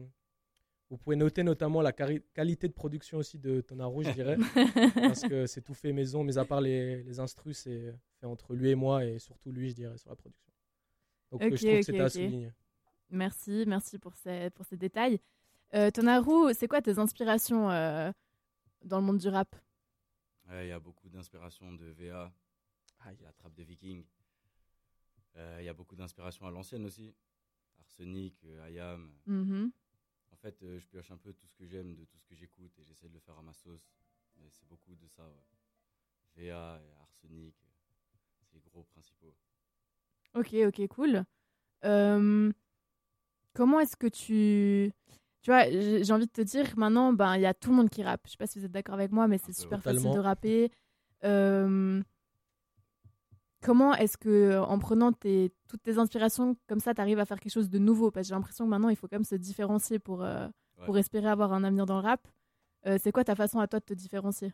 vous 0.90 0.96
pouvez 0.96 1.16
noter 1.16 1.42
notamment 1.42 1.82
la 1.82 1.92
qualité 1.92 2.68
de 2.68 2.72
production 2.72 3.18
aussi 3.18 3.38
de 3.38 3.60
Tonaru, 3.60 4.04
je 4.04 4.10
dirais. 4.12 4.36
parce 4.94 5.22
que 5.22 5.46
c'est 5.46 5.62
tout 5.62 5.74
fait 5.74 5.92
maison, 5.92 6.24
mais 6.24 6.38
à 6.38 6.44
part 6.44 6.60
les, 6.60 7.02
les 7.02 7.20
instrus, 7.20 7.58
c'est 7.58 7.92
fait 8.20 8.26
entre 8.26 8.54
lui 8.54 8.70
et 8.70 8.74
moi, 8.74 9.04
et 9.04 9.18
surtout 9.18 9.50
lui, 9.52 9.70
je 9.70 9.74
dirais, 9.74 9.98
sur 9.98 10.10
la 10.10 10.16
production. 10.16 10.51
Donc, 11.32 11.42
euh, 11.42 11.46
Ok, 11.48 11.56
je 11.56 11.56
trouve 11.56 11.72
ok, 11.72 11.78
que 11.78 11.82
c'était 11.82 12.00
à 12.00 12.04
ok. 12.06 12.10
souligner. 12.12 12.52
Merci, 13.10 13.64
merci 13.66 13.98
pour 13.98 14.14
ces, 14.14 14.50
pour 14.50 14.64
ces 14.66 14.76
détails. 14.76 15.18
Euh, 15.74 15.90
Tonaru, 15.90 16.52
c'est 16.54 16.68
quoi 16.68 16.80
tes 16.82 16.98
inspirations 16.98 17.70
euh, 17.70 18.12
dans 18.84 18.98
le 19.00 19.04
monde 19.06 19.18
du 19.18 19.28
rap? 19.28 19.56
Il 20.50 20.66
y 20.66 20.72
a 20.72 20.78
beaucoup 20.78 21.08
d'inspiration 21.08 21.72
de 21.72 21.86
VA, 21.86 22.30
Aïe. 23.00 23.16
la 23.22 23.32
trappe 23.32 23.54
des 23.54 23.64
Vikings. 23.64 24.04
Euh, 25.36 25.56
Il 25.60 25.64
y 25.64 25.68
a 25.68 25.72
beaucoup 25.72 25.96
d'inspiration 25.96 26.46
à 26.46 26.50
l'ancienne 26.50 26.84
aussi. 26.84 27.14
Arsenic, 27.80 28.44
IAM. 28.70 29.10
Mhm. 29.26 29.72
En 30.30 30.36
fait, 30.36 30.62
euh, 30.62 30.78
je 30.78 30.86
pioche 30.86 31.10
un 31.10 31.16
peu 31.16 31.32
tout 31.32 31.46
ce 31.46 31.54
que 31.54 31.64
j'aime 31.64 31.94
de 31.94 32.04
tout 32.04 32.18
ce 32.18 32.26
que 32.26 32.34
j'écoute 32.34 32.78
et 32.78 32.84
j'essaie 32.84 33.08
de 33.08 33.14
le 33.14 33.20
faire 33.20 33.38
à 33.38 33.42
ma 33.42 33.54
sauce. 33.54 33.88
Mais 34.36 34.48
c'est 34.50 34.66
beaucoup 34.68 34.94
de 34.94 35.06
ça. 35.08 35.22
ouais. 35.26 36.48
VA 36.48 36.80
et 36.84 36.92
Arsenic, 37.00 37.54
c'est 38.42 38.52
les 38.54 38.60
gros 38.60 38.84
principaux. 38.84 39.34
Ok, 40.34 40.54
ok, 40.66 40.86
cool. 40.88 41.24
Euh, 41.84 42.50
comment 43.54 43.80
est-ce 43.80 43.96
que 43.96 44.06
tu... 44.06 44.92
Tu 45.42 45.50
vois, 45.50 45.64
j'ai 45.68 46.12
envie 46.12 46.26
de 46.26 46.30
te 46.32 46.40
dire, 46.42 46.72
maintenant, 46.76 47.12
ben, 47.12 47.34
il 47.36 47.42
y 47.42 47.46
a 47.46 47.52
tout 47.54 47.70
le 47.70 47.76
monde 47.76 47.90
qui 47.90 48.02
rappe. 48.04 48.20
Je 48.26 48.30
sais 48.32 48.36
pas 48.36 48.46
si 48.46 48.60
vous 48.60 48.64
êtes 48.64 48.70
d'accord 48.72 48.94
avec 48.94 49.10
moi, 49.10 49.26
mais 49.26 49.38
c'est 49.38 49.46
peu, 49.48 49.52
super 49.54 49.78
totalement. 49.78 50.00
facile 50.00 50.14
de 50.14 50.20
rapper. 50.20 50.70
Euh, 51.24 52.00
comment 53.60 53.92
est-ce 53.94 54.16
que, 54.16 54.58
en 54.60 54.78
prenant 54.78 55.12
tes, 55.12 55.52
toutes 55.68 55.82
tes 55.82 55.98
inspirations 55.98 56.56
comme 56.68 56.78
ça, 56.80 56.94
tu 56.94 57.00
arrives 57.00 57.18
à 57.18 57.24
faire 57.24 57.40
quelque 57.40 57.52
chose 57.52 57.68
de 57.70 57.78
nouveau? 57.78 58.10
Parce 58.12 58.26
que 58.26 58.28
j'ai 58.28 58.34
l'impression 58.36 58.64
que 58.66 58.70
maintenant, 58.70 58.88
il 58.88 58.96
faut 58.96 59.08
quand 59.08 59.16
même 59.16 59.24
se 59.24 59.34
différencier 59.34 59.98
pour, 59.98 60.22
euh, 60.22 60.46
Ouais. 60.78 60.86
pour 60.86 60.96
espérer 60.98 61.28
avoir 61.28 61.52
un 61.52 61.62
avenir 61.64 61.86
dans 61.86 62.00
le 62.00 62.06
rap. 62.06 62.26
Euh, 62.86 62.96
c'est 63.00 63.12
quoi 63.12 63.22
ta 63.24 63.34
façon 63.36 63.60
à 63.60 63.68
toi 63.68 63.78
de 63.78 63.84
te 63.84 63.94
différencier? 63.94 64.52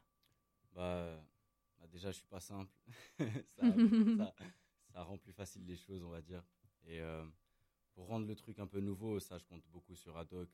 Bah, 0.75 1.07
bah, 1.79 1.87
déjà, 1.91 2.11
je 2.11 2.17
suis 2.17 2.27
pas 2.27 2.41
simple. 2.41 2.71
ça, 3.57 3.63
ça, 4.19 4.35
ça 4.99 5.05
rend 5.05 5.17
plus 5.17 5.33
facile 5.33 5.65
les 5.65 5.77
choses, 5.77 6.03
on 6.03 6.09
va 6.09 6.21
dire. 6.21 6.43
Et 6.85 7.01
euh, 7.01 7.25
pour 7.95 8.09
rendre 8.09 8.27
le 8.27 8.35
truc 8.35 8.59
un 8.59 8.67
peu 8.67 8.81
nouveau, 8.81 9.21
ça, 9.21 9.39
je 9.39 9.45
compte 9.45 9.63
beaucoup 9.69 9.95
sur 9.95 10.17
Adoc. 10.19 10.49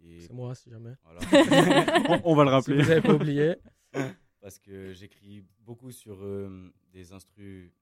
Et 0.00 0.20
C'est 0.20 0.34
moi, 0.34 0.54
si 0.54 0.68
jamais. 0.68 0.92
voilà. 1.02 1.20
on, 2.10 2.32
on 2.32 2.34
va 2.36 2.44
le 2.44 2.50
Si 2.50 2.54
rappeler. 2.54 2.82
vous 2.82 2.88
n'avez 2.90 3.00
pas 3.00 3.14
oublié. 3.14 3.56
Parce 4.42 4.58
que 4.58 4.92
j'écris 4.92 5.46
beaucoup 5.60 5.90
sur 5.90 6.22
euh, 6.22 6.70
des 6.92 7.10
instrus 7.14 7.72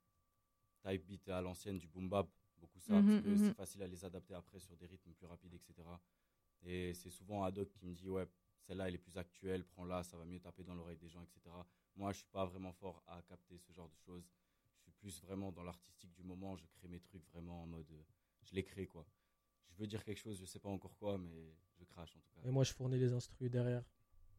type 0.82 1.04
beat 1.04 1.28
à 1.30 1.40
l'ancienne, 1.40 1.78
du 1.78 1.88
boom 1.88 2.08
bap, 2.08 2.28
beaucoup 2.60 2.78
ça, 2.78 2.94
Mhm, 2.94 3.08
parce 3.10 3.22
que 3.24 3.28
mhm. 3.30 3.36
c'est 3.48 3.54
facile 3.56 3.82
à 3.82 3.88
les 3.88 4.04
adapter 4.04 4.34
après 4.34 4.60
sur 4.60 4.76
des 4.76 4.86
rythmes 4.86 5.12
plus 5.14 5.26
rapides, 5.26 5.52
etc. 5.54 5.82
Et 6.62 6.94
c'est 6.94 7.10
souvent 7.10 7.42
Adoc 7.42 7.68
qui 7.72 7.84
me 7.86 7.92
dit, 7.92 8.08
ouais, 8.08 8.26
celle-là, 8.62 8.86
elle 8.88 8.94
est 8.94 8.98
plus 8.98 9.16
actuelle, 9.18 9.64
prends-la, 9.64 10.04
ça 10.04 10.16
va 10.16 10.24
mieux 10.24 10.38
taper 10.38 10.62
dans 10.62 10.74
l'oreille 10.76 10.96
des 10.96 11.08
gens, 11.08 11.22
etc. 11.24 11.40
Moi, 11.96 12.12
je 12.12 12.18
suis 12.18 12.28
pas 12.28 12.46
vraiment 12.46 12.72
fort 12.72 13.02
à 13.08 13.20
capter 13.22 13.58
ce 13.58 13.72
genre 13.72 13.88
de 13.88 13.96
choses. 13.96 14.30
Plus 15.00 15.20
vraiment 15.22 15.52
dans 15.52 15.62
l'artistique 15.62 16.12
du 16.14 16.22
moment, 16.22 16.56
je 16.56 16.66
crée 16.66 16.88
mes 16.88 17.00
trucs 17.00 17.24
vraiment 17.32 17.62
en 17.62 17.66
mode, 17.66 17.86
je 18.42 18.54
les 18.54 18.64
crée, 18.64 18.86
quoi. 18.86 19.06
Je 19.70 19.80
veux 19.80 19.86
dire 19.86 20.02
quelque 20.04 20.18
chose, 20.20 20.38
je 20.40 20.46
sais 20.46 20.58
pas 20.58 20.68
encore 20.70 20.96
quoi, 20.96 21.18
mais 21.18 21.52
je 21.78 21.84
crache 21.84 22.16
en 22.16 22.20
tout 22.20 22.30
cas. 22.34 22.48
Et 22.48 22.50
moi, 22.50 22.64
je 22.64 22.72
fournis 22.72 22.98
les 22.98 23.12
instrus 23.12 23.50
derrière 23.50 23.82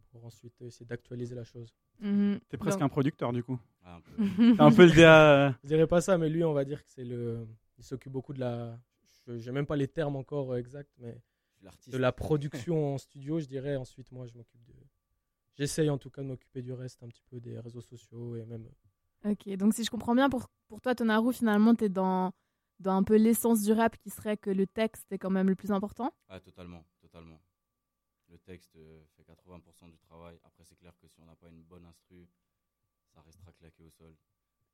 pour 0.09 0.25
ensuite 0.25 0.59
essayer 0.61 0.85
d'actualiser 0.85 1.35
la 1.35 1.43
chose. 1.43 1.73
Mhm. 1.99 2.39
T'es 2.49 2.57
presque 2.57 2.79
Non. 2.79 2.85
un 2.85 2.89
producteur 2.89 3.33
du 3.33 3.43
coup. 3.43 3.59
Ah, 3.83 3.95
un 3.95 4.01
peu. 4.01 4.55
T'es 4.55 4.61
un 4.61 4.71
peu 4.71 4.85
le 4.85 4.91
DA. 4.95 5.57
Je 5.63 5.67
dirais 5.67 5.87
pas 5.87 6.01
ça, 6.01 6.17
mais 6.17 6.29
lui, 6.29 6.43
on 6.43 6.53
va 6.53 6.65
dire 6.65 6.83
que 6.83 6.89
c'est 6.89 7.03
le. 7.03 7.47
Il 7.77 7.83
s'occupe 7.83 8.11
beaucoup 8.11 8.33
de 8.33 8.39
la. 8.39 8.79
Je 9.27 9.37
j'ai 9.37 9.51
même 9.51 9.65
pas 9.65 9.75
les 9.75 9.87
termes 9.87 10.15
encore 10.15 10.53
euh, 10.53 10.57
exacts, 10.57 10.93
mais 10.99 11.21
de 11.87 11.97
la 11.97 12.11
production 12.11 12.93
en 12.93 12.97
studio, 12.97 13.39
je 13.39 13.45
dirais. 13.47 13.75
Ensuite, 13.75 14.11
moi, 14.11 14.25
je 14.25 14.33
m'occupe 14.33 14.63
de. 14.65 14.73
J'essaye 15.55 15.89
en 15.89 15.97
tout 15.97 16.09
cas 16.09 16.21
de 16.21 16.27
m'occuper 16.27 16.61
du 16.61 16.71
reste, 16.71 17.01
un 17.03 17.07
petit 17.09 17.23
peu 17.29 17.39
des 17.39 17.59
réseaux 17.59 17.81
sociaux 17.81 18.35
et 18.35 18.45
même. 18.45 18.67
Ok, 19.29 19.49
donc 19.57 19.73
si 19.73 19.83
je 19.83 19.89
comprends 19.89 20.15
bien, 20.15 20.29
pour, 20.29 20.47
pour 20.67 20.79
toi, 20.81 20.95
Tonaru, 20.95 21.33
finalement, 21.33 21.75
tu 21.75 21.85
es 21.85 21.89
dans, 21.89 22.31
dans 22.79 22.93
un 22.95 23.03
peu 23.03 23.15
l'essence 23.17 23.61
du 23.63 23.73
rap 23.73 23.97
qui 23.97 24.09
serait 24.09 24.37
que 24.37 24.49
le 24.49 24.65
texte 24.67 25.11
est 25.11 25.17
quand 25.17 25.29
même 25.29 25.49
le 25.49 25.55
plus 25.55 25.71
important? 25.71 26.11
Ah, 26.29 26.39
totalement, 26.39 26.85
totalement. 27.01 27.41
Le 28.29 28.37
texte 28.39 28.75
euh, 28.75 29.01
fait 29.15 29.23
80% 29.23 29.89
du 29.89 29.97
travail. 29.99 30.37
Après, 30.43 30.63
c'est 30.63 30.75
clair 30.77 30.93
que 31.01 31.07
si 31.07 31.19
on 31.21 31.25
n'a 31.25 31.35
pas 31.35 31.47
une 31.49 31.63
bonne 31.63 31.85
instru, 31.85 32.27
ça 33.13 33.21
restera 33.21 33.51
claqué 33.53 33.83
au 33.83 33.89
sol. 33.89 34.13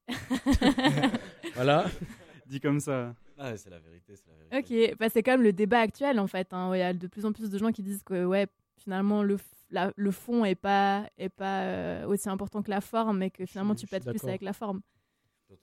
Voilà. 1.56 1.86
Dit 2.48 2.60
comme 2.60 2.80
ça. 2.80 3.16
Ah, 3.38 3.56
c'est 3.56 3.70
la 3.70 3.80
vérité, 3.80 4.16
c'est 4.16 4.28
la 4.28 4.36
vérité. 4.36 4.92
Ok, 4.92 4.98
bah, 4.98 5.08
c'est 5.10 5.24
quand 5.24 5.32
même 5.32 5.44
le 5.44 5.54
débat 5.54 5.80
actuel 5.80 6.20
en 6.20 6.28
fait. 6.28 6.52
hein. 6.54 6.72
Il 6.76 6.80
y 6.80 6.82
a 6.82 6.94
de 6.94 7.08
plus 7.08 7.26
en 7.26 7.32
plus 7.32 7.50
de 7.50 7.58
gens 7.58 7.72
qui 7.72 7.84
disent 7.84 8.04
que 8.04 8.26
ouais, 8.26 8.48
finalement 8.78 9.24
le, 9.24 9.38
la- 9.74 9.92
le 9.96 10.12
fond 10.12 10.46
est 10.46 10.56
pas, 10.56 11.10
est 11.18 11.30
pas 11.30 11.64
euh, 11.66 12.06
aussi 12.08 12.30
important 12.30 12.62
que 12.64 12.70
la 12.70 12.82
forme, 12.82 13.18
mais 13.18 13.32
que 13.32 13.46
finalement 13.46 13.74
Je- 13.74 13.80
tu 13.82 13.88
peux 13.88 13.96
être 13.98 14.10
plus 14.10 14.24
avec 14.28 14.42
la 14.42 14.54
forme. 14.54 14.82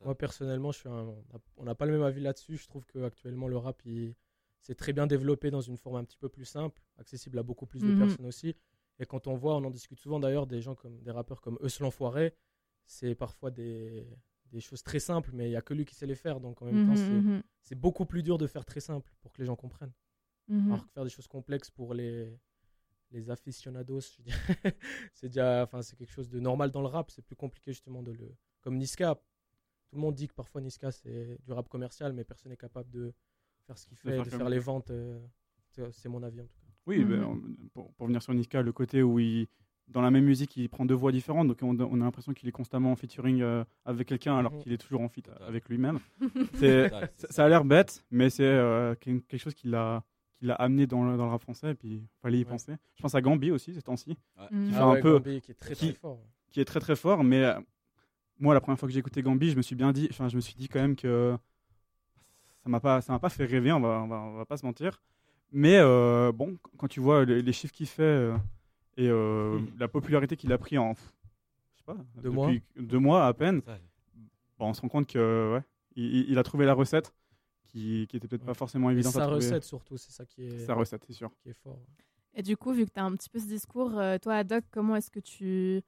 Moi, 0.05 0.14
personnellement, 0.17 0.71
je 0.73 0.79
suis 0.81 0.88
un- 0.88 1.14
on 1.57 1.64
n'a 1.64 1.75
pas 1.75 1.87
le 1.87 1.93
même 1.93 2.02
avis 2.02 2.21
là-dessus. 2.21 2.57
Je 2.57 2.67
trouve 2.69 2.85
qu'actuellement, 2.87 3.49
le 3.49 3.57
rap, 3.57 3.81
il 3.87 4.14
s'est 4.61 4.75
très 4.75 4.93
bien 4.93 5.07
développé 5.07 5.50
dans 5.50 5.61
une 5.62 5.76
forme 5.76 5.97
un 5.97 6.05
petit 6.05 6.19
peu 6.19 6.29
plus 6.29 6.45
simple, 6.45 6.81
accessible 6.99 7.38
à 7.38 7.43
beaucoup 7.43 7.67
plus 7.67 7.81
de 7.83 7.90
Mhm. 7.93 7.99
personnes 7.99 8.26
aussi. 8.26 8.55
Et 8.99 9.07
quand 9.07 9.26
on 9.26 9.35
voit, 9.35 9.57
on 9.57 9.64
en 9.64 9.71
discute 9.71 9.99
souvent 9.99 10.21
d'ailleurs, 10.21 10.47
des 10.47 10.61
gens 10.61 10.75
comme 10.75 11.00
des 11.02 11.11
rappeurs 11.11 11.40
comme 11.40 11.59
Eus 11.62 11.81
l'Enfoiré, 11.81 12.35
c'est 12.85 13.14
parfois 13.14 13.50
des, 13.50 14.07
des 14.47 14.61
choses 14.61 14.83
très 14.83 15.00
simples, 15.00 15.31
mais 15.33 15.47
il 15.47 15.50
n'y 15.50 15.57
a 15.57 15.62
que 15.62 15.73
lui 15.75 15.85
qui 15.85 15.95
sait 15.95 16.07
les 16.07 16.14
faire. 16.17 16.40
Donc 16.40 16.61
en 16.62 16.67
même 16.67 16.85
temps, 16.85 16.90
Mhm, 16.93 16.97
c'est- 16.97 17.21
mhm, 17.23 17.43
c'est 17.62 17.75
beaucoup 17.75 18.05
plus 18.05 18.23
dur 18.23 18.37
de 18.38 18.47
faire 18.47 18.64
très 18.64 18.81
simple 18.81 19.11
pour 19.23 19.33
que 19.33 19.38
les 19.40 19.47
gens 19.47 19.57
comprennent. 19.57 19.93
Alors 20.67 20.85
que 20.85 20.90
faire 20.93 21.05
des 21.05 21.11
choses 21.11 21.29
complexes 21.29 21.71
pour 21.71 21.95
les, 21.95 22.37
les 23.12 23.31
aficionados, 23.31 24.00
je 24.19 24.23
dirais, 24.23 24.38
c'est 25.14 25.29
déjà, 25.29 25.64
enfin, 25.64 25.83
c'est 25.83 25.97
quelque 25.97 26.12
chose 26.12 26.29
de 26.29 26.38
normal 26.40 26.71
dans 26.71 26.81
le 26.81 26.87
rap. 26.88 27.11
C'est 27.11 27.23
plus 27.25 27.37
compliqué 27.37 27.73
justement 27.73 28.02
de 28.02 28.12
le. 28.12 28.35
Comme 28.61 28.76
Niska, 28.76 29.14
tout 29.14 29.97
le 29.97 30.00
monde 30.00 30.14
dit 30.14 30.29
que 30.29 30.35
parfois 30.35 30.61
Niska 30.61 30.93
c'est 30.93 31.38
du 31.45 31.52
rap 31.52 31.69
commercial, 31.69 32.12
mais 32.12 32.25
personne 32.25 32.50
n'est 32.50 32.57
capable 32.57 32.90
de 32.90 33.12
faire 33.67 33.76
ce 33.79 33.87
qu'il 33.87 33.97
fait, 33.97 34.12
faire 34.14 34.25
de 34.25 34.31
faire 34.31 34.49
les 34.49 34.59
ventes. 34.59 34.90
euh, 34.90 35.19
c'est- 35.93 36.09
mon 36.09 36.23
avis 36.23 36.40
en 36.40 36.45
tout 36.47 36.59
cas. 36.61 36.67
Oui, 36.87 37.05
Mhm. 37.05 37.09
ben, 37.09 37.57
pour, 37.75 37.93
pour 37.95 38.07
venir 38.07 38.23
sur 38.23 38.35
Niska, 38.35 38.62
le 38.62 38.73
côté 38.73 39.02
où 39.02 39.19
il, 39.19 39.47
dans 39.88 40.00
la 40.02 40.11
même 40.11 40.25
musique, 40.25 40.57
il 40.57 40.69
prend 40.69 40.85
deux 40.85 40.95
voix 40.95 41.11
différentes, 41.12 41.49
donc 41.49 41.59
on, 41.62 41.79
on 41.79 42.00
a 42.00 42.05
l'impression 42.05 42.33
qu'il 42.33 42.49
est 42.49 42.52
constamment 42.52 42.93
en 42.93 42.97
featuring 42.97 43.40
euh, 43.43 43.64
avec 43.85 44.07
quelqu'un 44.09 44.37
alors 44.37 44.52
Mhm. 44.52 44.62
qu'il 44.62 44.73
est 44.73 44.79
toujours 44.79 45.00
en 45.00 45.09
feat 45.09 45.29
avec 45.40 45.69
lui-même. 45.69 45.99
C'est- 46.55 46.85
Total, 46.90 47.11
c'est 47.17 47.26
ça, 47.29 47.33
ça 47.33 47.45
a 47.45 47.49
l'air 47.49 47.64
bête, 47.64 48.05
mais 48.11 48.31
c'est 48.31 48.45
euh, 48.45 48.95
quelque 48.97 49.26
quelque 49.26 49.40
chose 49.40 49.55
qui 49.55 49.69
l'a 49.69 50.05
qui 50.40 50.47
l'a 50.47 50.54
amené 50.54 50.87
dans 50.87 51.04
le, 51.04 51.16
dans 51.16 51.26
le 51.26 51.30
rap 51.30 51.42
français 51.42 51.70
et 51.70 51.75
puis 51.75 52.02
fallait 52.23 52.38
y 52.38 52.44
Ouais. 52.44 52.49
penser. 52.49 52.75
Je 52.97 53.02
pense 53.02 53.14
à 53.14 53.20
Gambi 53.20 53.50
aussi 53.52 53.75
ces 53.75 53.82
temps-ci, 53.82 54.16
qui 54.16 54.70
fait 54.73 54.76
un 54.78 55.00
peu- 55.00 55.18
Gambi 55.20 55.40
qui 55.42 55.50
est 55.52 55.54
très 55.54 55.75
qui- 55.75 55.90
très 55.92 56.00
fort. 56.00 56.18
qui 56.50 56.61
est 56.61 56.64
très 56.64 56.80
très 56.80 56.97
fort, 56.97 57.23
mais 57.23 57.44
euh, 57.44 57.61
moi 58.38 58.54
la 58.54 58.61
première 58.61 58.78
fois 58.78 58.88
que 58.88 58.92
j'ai 58.92 59.00
écouté 59.00 59.23
Gambi, 59.23 59.50
je 59.50 59.56
me 59.56 59.62
suis 59.62 59.76
bien 59.76 59.92
dit, 59.92 60.09
enfin 60.11 60.28
je 60.28 60.37
me 60.37 60.40
suis 60.40 60.54
dit 60.54 60.68
quand 60.68 60.80
même 60.80 60.97
que 60.97 61.37
ça 62.64 62.68
m'a 62.70 62.80
pas 62.80 63.00
ça 63.00 63.12
m'a 63.12 63.18
pas 63.18 63.28
fait 63.28 63.44
rêver, 63.44 63.70
on 63.73 63.80
va 63.80 64.02
on 64.02 64.09
va, 64.09 64.16
on 64.20 64.32
va 64.37 64.44
pas 64.47 64.56
se 64.56 64.64
mentir. 64.66 65.00
Mais 65.52 65.76
euh, 65.78 66.32
bon, 66.32 66.56
quand 66.78 66.88
tu 66.88 67.00
vois 67.00 67.25
les, 67.25 67.42
les 67.42 67.52
chiffres 67.52 67.75
qu'il 67.75 67.87
fait 67.87 68.02
euh, 68.02 68.37
et 68.97 69.09
euh, 69.09 69.59
la 69.78 69.88
popularité 69.88 70.37
qu'il 70.37 70.52
a 70.52 70.59
pris 70.59 70.78
en 70.78 70.94
je 70.94 71.00
sais 71.78 71.85
pas 71.85 71.94
Deux 72.16 72.23
depuis 72.30 72.32
mois. 72.35 72.50
deux 72.78 72.99
mois 72.99 73.26
à 73.26 73.35
peine, 73.35 73.61
bon, 74.59 74.68
on 74.68 74.75
se 74.75 74.80
rend 74.80 74.88
compte 74.88 75.06
que 75.06 75.54
ouais, 75.54 75.62
il 75.97 76.38
a 76.38 76.42
trouvé 76.42 76.64
la 76.66 76.75
recette 76.75 77.12
qui, 77.71 78.07
qui 78.09 78.17
était 78.17 78.29
peut-être 78.29 78.45
pas 78.45 78.55
forcément 78.55 78.89
à 78.89 79.03
sa 79.03 79.27
recette 79.27 79.65
surtout, 79.65 79.97
c'est 79.97 80.12
ça 80.12 80.25
qui 80.27 80.43
est, 80.43 80.67
Sa 80.67 80.75
recette, 80.75 81.05
c'est 81.07 81.12
sûr. 81.12 81.31
qui 81.43 81.50
est 81.50 81.55
fort. 81.55 81.79
Et 82.35 82.43
du 82.43 82.57
coup, 82.57 82.73
vu 82.73 82.87
que 82.87 82.91
tu 82.91 83.00
as 83.00 83.05
un 83.05 83.15
petit 83.17 83.29
peu 83.29 83.39
ce 83.39 83.47
discours, 83.47 83.99
euh, 83.99 84.19
toi, 84.19 84.37
Adoc, 84.37 84.65
comment 84.71 84.97
est-ce 84.97 85.11
que 85.11 85.21
tu 85.21 85.83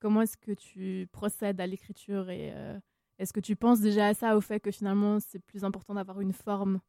comment 0.00 0.22
est-ce 0.22 0.36
que 0.36 0.52
tu 0.52 1.08
procèdes 1.12 1.60
à 1.60 1.66
l'écriture 1.66 2.28
et 2.28 2.52
euh, 2.54 2.78
est-ce 3.18 3.32
que 3.32 3.40
tu 3.40 3.56
penses 3.56 3.80
déjà 3.80 4.08
à 4.08 4.14
ça, 4.14 4.36
au 4.36 4.40
fait 4.40 4.60
que 4.60 4.70
finalement 4.70 5.20
c'est 5.20 5.38
plus 5.38 5.64
important 5.64 5.94
d'avoir 5.94 6.20
une 6.20 6.32
forme 6.32 6.80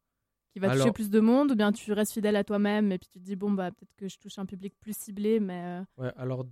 qui 0.50 0.58
va 0.58 0.74
toucher 0.74 0.92
plus 0.92 1.10
de 1.10 1.20
monde, 1.20 1.52
ou 1.52 1.54
bien 1.54 1.72
tu 1.72 1.92
restes 1.92 2.12
fidèle 2.12 2.36
à 2.36 2.44
toi-même 2.44 2.92
et 2.92 2.98
puis 2.98 3.08
tu 3.08 3.18
te 3.18 3.24
dis 3.24 3.36
bon 3.36 3.50
bah 3.50 3.70
peut-être 3.70 3.94
que 3.96 4.08
je 4.08 4.18
touche 4.18 4.38
un 4.38 4.46
public 4.46 4.74
plus 4.80 4.96
ciblé, 4.96 5.40
mais 5.40 5.62
euh, 5.64 6.02
Ouais, 6.02 6.12
alors 6.16 6.44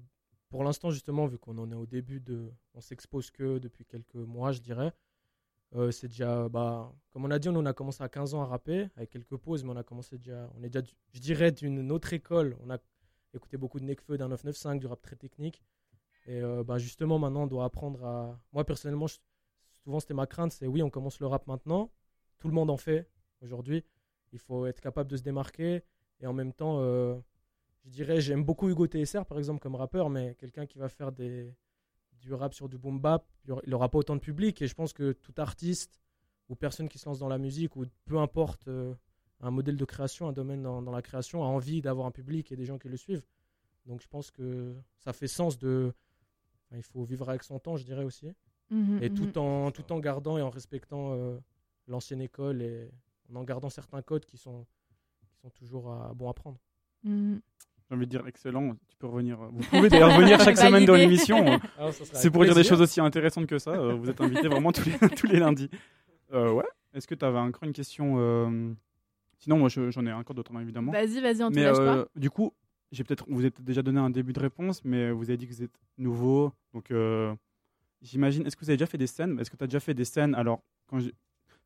pour 0.48 0.64
l'instant, 0.64 0.90
justement, 0.90 1.26
vu 1.26 1.38
qu'on 1.38 1.58
en 1.58 1.70
est 1.70 1.74
au 1.74 1.86
début 1.86 2.20
de. 2.20 2.50
On 2.74 2.80
s'expose 2.80 3.30
que 3.30 3.58
depuis 3.58 3.84
quelques 3.84 4.14
mois, 4.14 4.52
je 4.52 4.60
dirais. 4.60 4.92
Euh, 5.74 5.90
c'est 5.90 6.08
déjà. 6.08 6.48
Bah, 6.48 6.92
comme 7.10 7.24
on 7.24 7.30
a 7.30 7.38
dit, 7.38 7.48
on 7.48 7.64
a 7.66 7.72
commencé 7.72 8.02
à 8.02 8.08
15 8.08 8.34
ans 8.34 8.42
à 8.42 8.46
rapper, 8.46 8.88
avec 8.96 9.10
quelques 9.10 9.36
pauses, 9.36 9.64
mais 9.64 9.70
on 9.70 9.76
a 9.76 9.82
commencé 9.82 10.18
déjà. 10.18 10.48
On 10.56 10.62
est 10.62 10.70
déjà, 10.70 10.84
je 11.12 11.20
dirais, 11.20 11.52
d'une 11.52 11.90
autre 11.92 12.12
école. 12.12 12.56
On 12.62 12.70
a 12.70 12.78
écouté 13.34 13.56
beaucoup 13.56 13.80
de 13.80 13.84
Nekfeu, 13.84 14.16
d'un 14.16 14.28
995, 14.28 14.78
du 14.80 14.86
rap 14.86 15.02
très 15.02 15.16
technique. 15.16 15.62
Et 16.26 16.40
euh, 16.40 16.64
bah, 16.64 16.78
justement, 16.78 17.18
maintenant, 17.18 17.44
on 17.44 17.46
doit 17.46 17.64
apprendre 17.64 18.04
à. 18.04 18.38
Moi, 18.52 18.64
personnellement, 18.64 19.06
souvent, 19.84 20.00
c'était 20.00 20.14
ma 20.14 20.26
crainte 20.26 20.52
c'est 20.52 20.66
oui, 20.66 20.82
on 20.82 20.90
commence 20.90 21.20
le 21.20 21.26
rap 21.26 21.46
maintenant. 21.46 21.90
Tout 22.38 22.48
le 22.48 22.54
monde 22.54 22.70
en 22.70 22.76
fait 22.76 23.10
aujourd'hui. 23.40 23.84
Il 24.32 24.38
faut 24.38 24.66
être 24.66 24.80
capable 24.80 25.10
de 25.10 25.16
se 25.16 25.22
démarquer. 25.22 25.82
Et 26.20 26.26
en 26.26 26.32
même 26.32 26.52
temps. 26.52 26.78
euh, 26.80 27.16
je 27.86 27.90
dirais, 27.90 28.20
j'aime 28.20 28.44
beaucoup 28.44 28.68
Hugo 28.68 28.86
TSR 28.86 29.24
par 29.26 29.38
exemple 29.38 29.60
comme 29.60 29.76
rappeur, 29.76 30.10
mais 30.10 30.34
quelqu'un 30.34 30.66
qui 30.66 30.78
va 30.78 30.88
faire 30.88 31.12
des, 31.12 31.54
du 32.20 32.32
rap 32.34 32.54
sur 32.54 32.68
du 32.68 32.78
boom 32.78 33.00
bap, 33.00 33.26
il 33.46 33.70
n'aura 33.70 33.88
pas 33.88 33.98
autant 33.98 34.14
de 34.16 34.20
public. 34.20 34.60
Et 34.62 34.66
je 34.66 34.74
pense 34.74 34.92
que 34.92 35.12
tout 35.12 35.34
artiste 35.38 36.00
ou 36.48 36.54
personne 36.54 36.88
qui 36.88 36.98
se 36.98 37.08
lance 37.08 37.18
dans 37.18 37.28
la 37.28 37.38
musique, 37.38 37.76
ou 37.76 37.84
peu 38.04 38.18
importe 38.18 38.68
euh, 38.68 38.94
un 39.40 39.50
modèle 39.50 39.76
de 39.76 39.84
création, 39.84 40.28
un 40.28 40.32
domaine 40.32 40.62
dans, 40.62 40.80
dans 40.82 40.92
la 40.92 41.02
création, 41.02 41.42
a 41.42 41.46
envie 41.46 41.82
d'avoir 41.82 42.06
un 42.06 42.10
public 42.12 42.52
et 42.52 42.56
des 42.56 42.64
gens 42.64 42.78
qui 42.78 42.88
le 42.88 42.96
suivent. 42.96 43.24
Donc 43.86 44.00
je 44.02 44.08
pense 44.08 44.30
que 44.30 44.74
ça 44.98 45.12
fait 45.12 45.28
sens 45.28 45.58
de. 45.58 45.92
enfin, 46.66 46.76
il 46.76 46.82
faut 46.82 47.04
vivre 47.04 47.28
avec 47.28 47.42
son 47.42 47.58
temps, 47.58 47.76
je 47.76 47.84
dirais 47.84 48.04
aussi. 48.04 48.32
mhm, 48.70 49.02
Et 49.02 49.10
mhm. 49.10 49.14
tout 49.14 49.38
en, 49.38 49.70
tout 49.70 49.92
en 49.92 49.98
gardant 50.00 50.38
et 50.38 50.42
en 50.42 50.50
respectant 50.50 51.14
euh, 51.14 51.38
l'ancienne 51.86 52.20
école 52.20 52.62
et 52.62 52.90
en 53.32 53.36
en 53.36 53.44
gardant 53.44 53.70
certains 53.70 54.02
codes 54.02 54.24
qui 54.24 54.38
sont, 54.38 54.66
qui 55.28 55.36
sont 55.36 55.50
toujours 55.50 55.90
à, 55.92 56.12
bon 56.14 56.28
à 56.28 56.34
prendre. 56.34 56.58
Mhm. 57.02 57.40
J'ai 57.88 57.94
envie 57.96 58.06
de 58.06 58.10
dire 58.10 58.26
excellent. 58.26 58.74
Tu 58.88 58.96
peux 58.98 59.06
revenir. 59.06 59.38
Vous 59.38 59.62
pouvez 59.70 59.88
d'ailleurs 59.88 60.18
venir 60.18 60.40
chaque 60.40 60.56
semaine 60.58 60.84
dans 60.84 60.94
l'émission. 60.94 61.44
Sera 61.78 61.92
C'est 61.92 62.30
pour 62.30 62.44
dire 62.44 62.54
des 62.54 62.64
choses 62.64 62.80
aussi 62.80 63.00
intéressantes 63.00 63.46
que 63.46 63.58
ça. 63.58 63.70
euh, 63.72 63.94
vous 63.94 64.08
êtes 64.10 64.20
invités 64.20 64.48
vraiment 64.48 64.72
tous 64.72 64.84
les, 64.88 65.08
tous 65.16 65.26
les 65.26 65.38
lundis. 65.38 65.70
Euh, 66.32 66.52
ouais. 66.52 66.64
Est-ce 66.94 67.06
que 67.06 67.14
tu 67.14 67.24
avais 67.24 67.38
encore 67.38 67.62
une 67.64 67.72
question 67.72 68.16
euh, 68.18 68.72
Sinon, 69.38 69.58
moi, 69.58 69.68
je- 69.68 69.90
j'en 69.90 70.04
ai 70.06 70.12
encore 70.12 70.34
d'autres, 70.34 70.54
hein, 70.56 70.60
évidemment. 70.60 70.90
Vas-y, 70.92 71.20
vas-y, 71.20 71.42
on 71.44 71.50
te 71.50 71.54
mais 71.56 71.64
lâche 71.64 71.76
euh, 71.78 72.04
pas. 72.04 72.10
du 72.18 72.30
coup, 72.30 72.52
j'ai 72.90 73.04
peut-être, 73.04 73.24
vous 73.28 73.44
êtes 73.44 73.60
déjà 73.62 73.82
donné 73.82 74.00
un 74.00 74.10
début 74.10 74.32
de 74.32 74.40
réponse, 74.40 74.82
mais 74.84 75.10
vous 75.12 75.24
avez 75.30 75.36
dit 75.36 75.46
que 75.46 75.52
vous 75.52 75.62
êtes 75.62 75.78
nouveau. 75.98 76.52
Donc, 76.72 76.90
euh, 76.90 77.34
j'imagine. 78.02 78.46
Est-ce 78.46 78.56
que 78.56 78.64
vous 78.64 78.70
avez 78.70 78.76
déjà 78.78 78.86
fait 78.86 78.98
des 78.98 79.06
scènes? 79.06 79.38
Est-ce 79.38 79.50
que 79.50 79.56
tu 79.56 79.64
as 79.64 79.66
déjà 79.66 79.80
fait 79.80 79.94
des 79.94 80.04
scènes? 80.04 80.34
Alors, 80.34 80.62
quand 80.88 80.98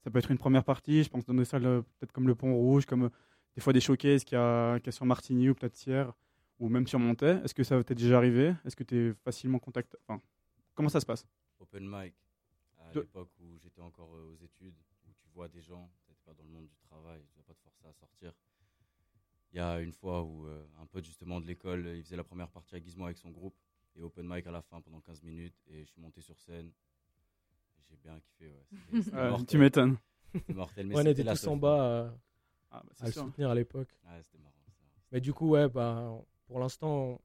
ça 0.02 0.10
peut 0.10 0.18
être 0.18 0.30
une 0.30 0.38
première 0.38 0.64
partie. 0.64 1.02
Je 1.04 1.10
pense 1.10 1.24
dans 1.26 1.34
des 1.34 1.44
salles 1.44 1.66
euh, 1.66 1.80
peut-être 1.98 2.12
comme 2.12 2.26
le 2.26 2.34
Pont 2.34 2.54
Rouge, 2.54 2.86
comme 2.86 3.04
euh, 3.04 3.08
des 3.54 3.60
fois 3.60 3.72
des 3.72 3.80
showcases 3.80 4.24
qu'il 4.24 4.36
y 4.36 4.40
a, 4.40 4.78
qu'il 4.78 4.86
y 4.86 4.88
a 4.90 4.92
sur 4.92 5.04
Martigny 5.06 5.48
ou 5.50 5.54
peut-être 5.54 5.76
Sierre, 5.76 6.12
ou 6.58 6.68
même 6.68 6.86
sur 6.86 6.98
Montais. 6.98 7.40
Est-ce 7.44 7.54
que 7.54 7.64
ça 7.64 7.82
t'est 7.84 7.94
déjà 7.94 8.16
arrivé? 8.18 8.54
Est-ce 8.64 8.76
que 8.76 8.84
tu 8.84 8.96
es 9.10 9.14
facilement 9.14 9.58
contacté 9.58 9.96
enfin, 10.06 10.20
Comment 10.74 10.88
ça 10.88 11.00
se 11.00 11.06
passe? 11.06 11.26
Open 11.58 11.84
mic. 11.88 12.14
à 12.78 12.92
De- 12.94 13.00
l'époque 13.00 13.30
où 13.40 13.58
j'étais 13.58 13.80
encore 13.80 14.14
euh, 14.14 14.32
aux 14.32 14.44
études, 14.44 14.74
où 15.08 15.12
tu 15.12 15.28
vois 15.34 15.48
des 15.48 15.60
gens, 15.62 15.90
peut-être 16.06 16.20
pas 16.24 16.34
dans 16.34 16.44
le 16.44 16.50
monde 16.50 16.66
du 16.68 16.76
travail, 16.88 17.22
tu 17.32 17.36
vas 17.38 17.44
pas 17.44 17.54
te 17.54 17.60
forcer 17.62 17.86
à 17.86 17.92
sortir. 17.92 18.32
Il 19.52 19.56
y 19.56 19.60
a 19.60 19.80
une 19.80 19.92
fois 19.92 20.22
où 20.22 20.46
euh, 20.46 20.64
un 20.80 20.86
pote 20.86 21.04
justement 21.04 21.40
de 21.40 21.46
l'école, 21.46 21.86
il 21.96 22.02
faisait 22.04 22.16
la 22.16 22.24
première 22.24 22.48
partie 22.50 22.76
à 22.76 22.80
Gizmo 22.80 23.04
avec 23.06 23.18
son 23.18 23.30
groupe 23.30 23.56
et 23.96 24.02
open 24.02 24.26
mic 24.28 24.46
à 24.46 24.52
la 24.52 24.62
fin 24.62 24.80
pendant 24.80 25.00
15 25.00 25.22
minutes 25.22 25.56
et 25.66 25.80
je 25.84 25.90
suis 25.90 26.00
monté 26.00 26.20
sur 26.20 26.38
scène. 26.38 26.70
J'ai 27.88 27.96
bien 27.96 28.18
kiffé, 28.20 28.48
ouais. 28.48 29.00
Mortel. 29.30 29.46
tu 29.46 29.58
m'étonnes. 29.58 29.96
Mortel, 30.54 30.86
mais 30.86 30.94
Ouais, 30.94 31.02
on 31.04 31.06
était 31.10 31.24
tous 31.24 31.46
en 31.48 31.56
bas 31.56 31.82
euh, 31.84 32.10
Ah, 32.70 32.82
bah, 32.84 32.90
à 32.92 32.94
c'est 32.94 33.06
le 33.06 33.12
sûr. 33.12 33.24
soutenir 33.24 33.50
à 33.50 33.54
l'époque. 33.54 33.88
Ouais, 34.04 34.22
c'était 34.22 34.38
marrant. 34.38 34.54
ça. 34.66 34.72
Mais 35.12 35.20
du 35.20 35.32
coup, 35.32 35.48
ouais, 35.50 35.68
bah, 35.68 36.12
pour 36.46 36.58
l'instant, 36.60 37.20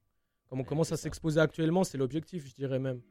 comme 0.48 0.60
on 0.60 0.64
Ouais, 0.64 0.68
commence 0.68 0.92
à 0.92 0.98
s'exposer 0.98 1.40
actuellement, 1.40 1.84
c'est 1.84 1.98
l'objectif, 1.98 2.48
je 2.48 2.54
dirais 2.54 2.80
même, 2.80 3.02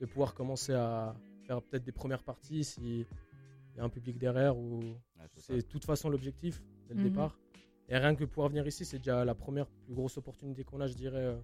de 0.00 0.06
pouvoir 0.06 0.34
commencer 0.34 0.72
à 0.72 1.14
faire 1.46 1.62
peut-être 1.62 1.84
des 1.84 1.92
premières 1.92 2.22
parties 2.22 2.64
s'il 2.64 3.06
y 3.76 3.80
a 3.80 3.84
un 3.84 3.88
public 3.88 4.18
derrière 4.18 4.56
ou 4.56 4.80
Ouais, 4.80 5.26
c'est 5.36 5.56
de 5.56 5.60
toute 5.62 5.84
façon 5.84 6.08
l'objectif 6.08 6.62
dès 6.88 6.94
le 6.94 7.00
Mhm. 7.00 7.08
départ. 7.10 7.38
Et 7.88 7.96
rien 7.98 8.14
que 8.14 8.24
pouvoir 8.24 8.48
venir 8.48 8.66
ici, 8.66 8.84
c'est 8.84 8.98
déjà 8.98 9.24
la 9.24 9.34
première 9.34 9.66
plus 9.68 9.94
grosse 9.94 10.16
opportunité 10.16 10.64
qu'on 10.64 10.80
a, 10.80 10.86
je 10.86 10.94
dirais, 10.94 11.24
euh, 11.24 11.36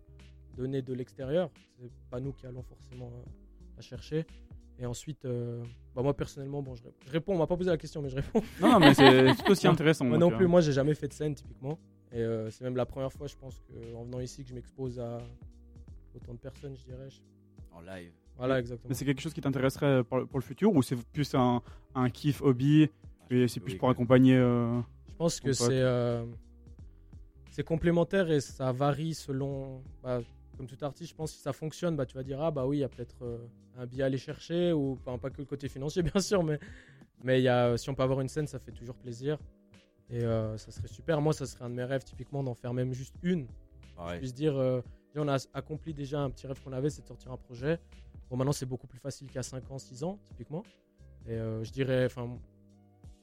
donnée 0.57 0.81
de 0.83 0.95
l'extérieur. 0.95 1.51
C'est 1.79 1.91
pas 2.11 2.19
nous 2.19 2.33
qui 2.33 2.47
allons 2.47 2.63
forcément 2.63 3.09
euh, 3.13 3.31
la 3.77 3.83
chercher. 3.83 4.25
Et 4.81 4.87
ensuite, 4.87 5.25
euh, 5.27 5.63
bah, 5.95 6.03
moi 6.03 6.15
personnellement, 6.17 6.63
bon, 6.63 6.75
je, 6.75 6.83
ré- 6.85 6.95
je 7.07 7.11
réponds, 7.13 7.35
on 7.35 7.39
m'a 7.39 7.47
pas 7.47 7.57
posé 7.57 7.69
la 7.71 7.77
question, 7.77 8.01
mais 8.01 8.09
je 8.09 8.17
réponds. 8.17 8.41
Non, 8.61 8.73
non, 8.73 8.81
mais 8.81 8.95
c'est 8.95 9.35
tout 9.35 9.51
aussi 9.51 9.67
intéressant. 9.69 10.07
Moi 10.07 10.17
non 10.19 10.31
plus, 10.31 10.47
moi 10.47 10.61
j'ai 10.63 10.73
jamais 10.73 10.95
fait 10.95 11.09
de 11.09 11.13
scène 11.13 11.35
typiquement. 11.35 11.79
Et 12.13 12.21
euh, 12.23 12.51
c'est 12.51 12.65
même 12.65 12.77
la 12.77 12.87
première 12.87 13.13
fois, 13.13 13.27
je 13.27 13.37
pense, 13.37 13.61
que, 13.61 13.95
en 13.95 14.05
venant 14.05 14.21
ici, 14.21 14.43
que 14.43 14.49
je 14.49 14.55
m'expose 14.55 14.99
à 14.99 15.19
autant 16.17 16.33
de 16.33 16.39
personnes, 16.39 16.75
je 16.77 16.85
dirais. 16.85 17.09
En 17.73 17.81
live. 17.83 18.11
Voilà, 18.37 18.59
exactement. 18.59 18.89
Mais 18.89 18.95
c'est 18.95 19.05
quelque 19.05 19.21
chose 19.21 19.35
qui 19.35 19.41
t'intéresserait 19.43 20.03
pour, 20.03 20.27
pour 20.27 20.39
le 20.39 20.45
futur 20.45 20.75
ou 20.75 20.83
c'est 20.83 20.97
plus 21.13 21.35
un, 21.35 21.61
un 21.95 22.09
kiff 22.11 22.41
hobby 22.41 22.89
Ah, 23.21 23.27
et 23.35 23.49
c'est 23.49 23.61
plus 23.61 23.75
pour 23.77 23.91
accompagner. 23.91 24.35
euh, 24.37 24.81
Je 25.09 25.15
pense 25.19 25.39
que 25.41 25.51
Ton 25.51 25.59
pote. 25.59 25.69
c'est 25.69 25.81
euh, 25.83 26.25
c'est 27.51 27.65
complémentaire 27.65 28.31
et 28.31 28.41
ça 28.41 28.73
varie 28.73 29.13
selon. 29.15 29.83
bah, 30.03 30.21
comme 30.61 30.67
tout 30.67 30.85
artiste, 30.85 31.11
je 31.11 31.15
pense 31.15 31.31
que 31.31 31.39
si 31.39 31.43
ça 31.43 31.55
fonctionne, 31.55 31.97
bah, 31.97 32.05
tu 32.05 32.15
vas 32.15 32.23
dire 32.23 32.39
Ah, 32.43 32.51
bah 32.51 32.67
oui, 32.67 32.79
il 32.79 32.81
y 32.81 32.85
a 32.85 32.89
peut-être 32.91 33.23
euh, 33.23 33.39
un 33.79 33.87
billet 33.87 34.03
à 34.03 34.07
aller 34.07 34.19
chercher, 34.19 34.73
ou 34.75 34.99
enfin, 35.01 35.17
pas 35.17 35.31
que 35.31 35.39
le 35.39 35.47
côté 35.47 35.71
financier, 35.71 36.03
bien 36.13 36.21
sûr, 36.21 36.43
mais, 36.43 36.59
mais 37.25 37.41
y 37.41 37.49
a, 37.49 37.79
si 37.79 37.89
on 37.89 37.95
peut 37.95 38.03
avoir 38.03 38.21
une 38.21 38.29
scène, 38.29 38.47
ça 38.47 38.59
fait 38.59 38.73
toujours 38.73 38.97
plaisir. 38.97 39.39
Et 40.11 40.23
euh, 40.23 40.59
ça 40.59 40.71
serait 40.71 40.89
super. 40.89 41.23
Moi, 41.23 41.33
ça 41.33 41.47
serait 41.47 41.65
un 41.65 41.71
de 41.71 41.77
mes 41.77 41.85
rêves, 41.85 42.05
typiquement, 42.05 42.43
d'en 42.43 42.53
faire 42.55 42.75
même 42.75 42.93
juste 42.93 43.15
une. 43.23 43.47
Pareil. 43.97 44.19
puisse 44.19 44.35
dire, 44.35 44.55
euh, 44.55 44.83
on 45.15 45.29
a 45.29 45.39
accompli 45.55 45.95
déjà 45.95 46.21
un 46.21 46.29
petit 46.29 46.47
rêve 46.47 46.61
qu'on 46.63 46.73
avait, 46.75 46.91
c'est 46.91 47.03
de 47.03 47.07
sortir 47.07 47.33
un 47.33 47.39
projet. 47.39 47.79
Bon, 48.29 48.37
maintenant, 48.37 48.53
c'est 48.53 48.67
beaucoup 48.67 48.87
plus 48.87 48.99
facile 48.99 49.31
qu'à 49.31 49.43
5 49.43 49.71
ans, 49.71 49.79
6 49.79 50.05
ans, 50.05 50.19
typiquement. 50.27 50.63
Et 51.27 51.37
je 51.37 51.71
dirais, 51.71 52.05
enfin, 52.05 52.39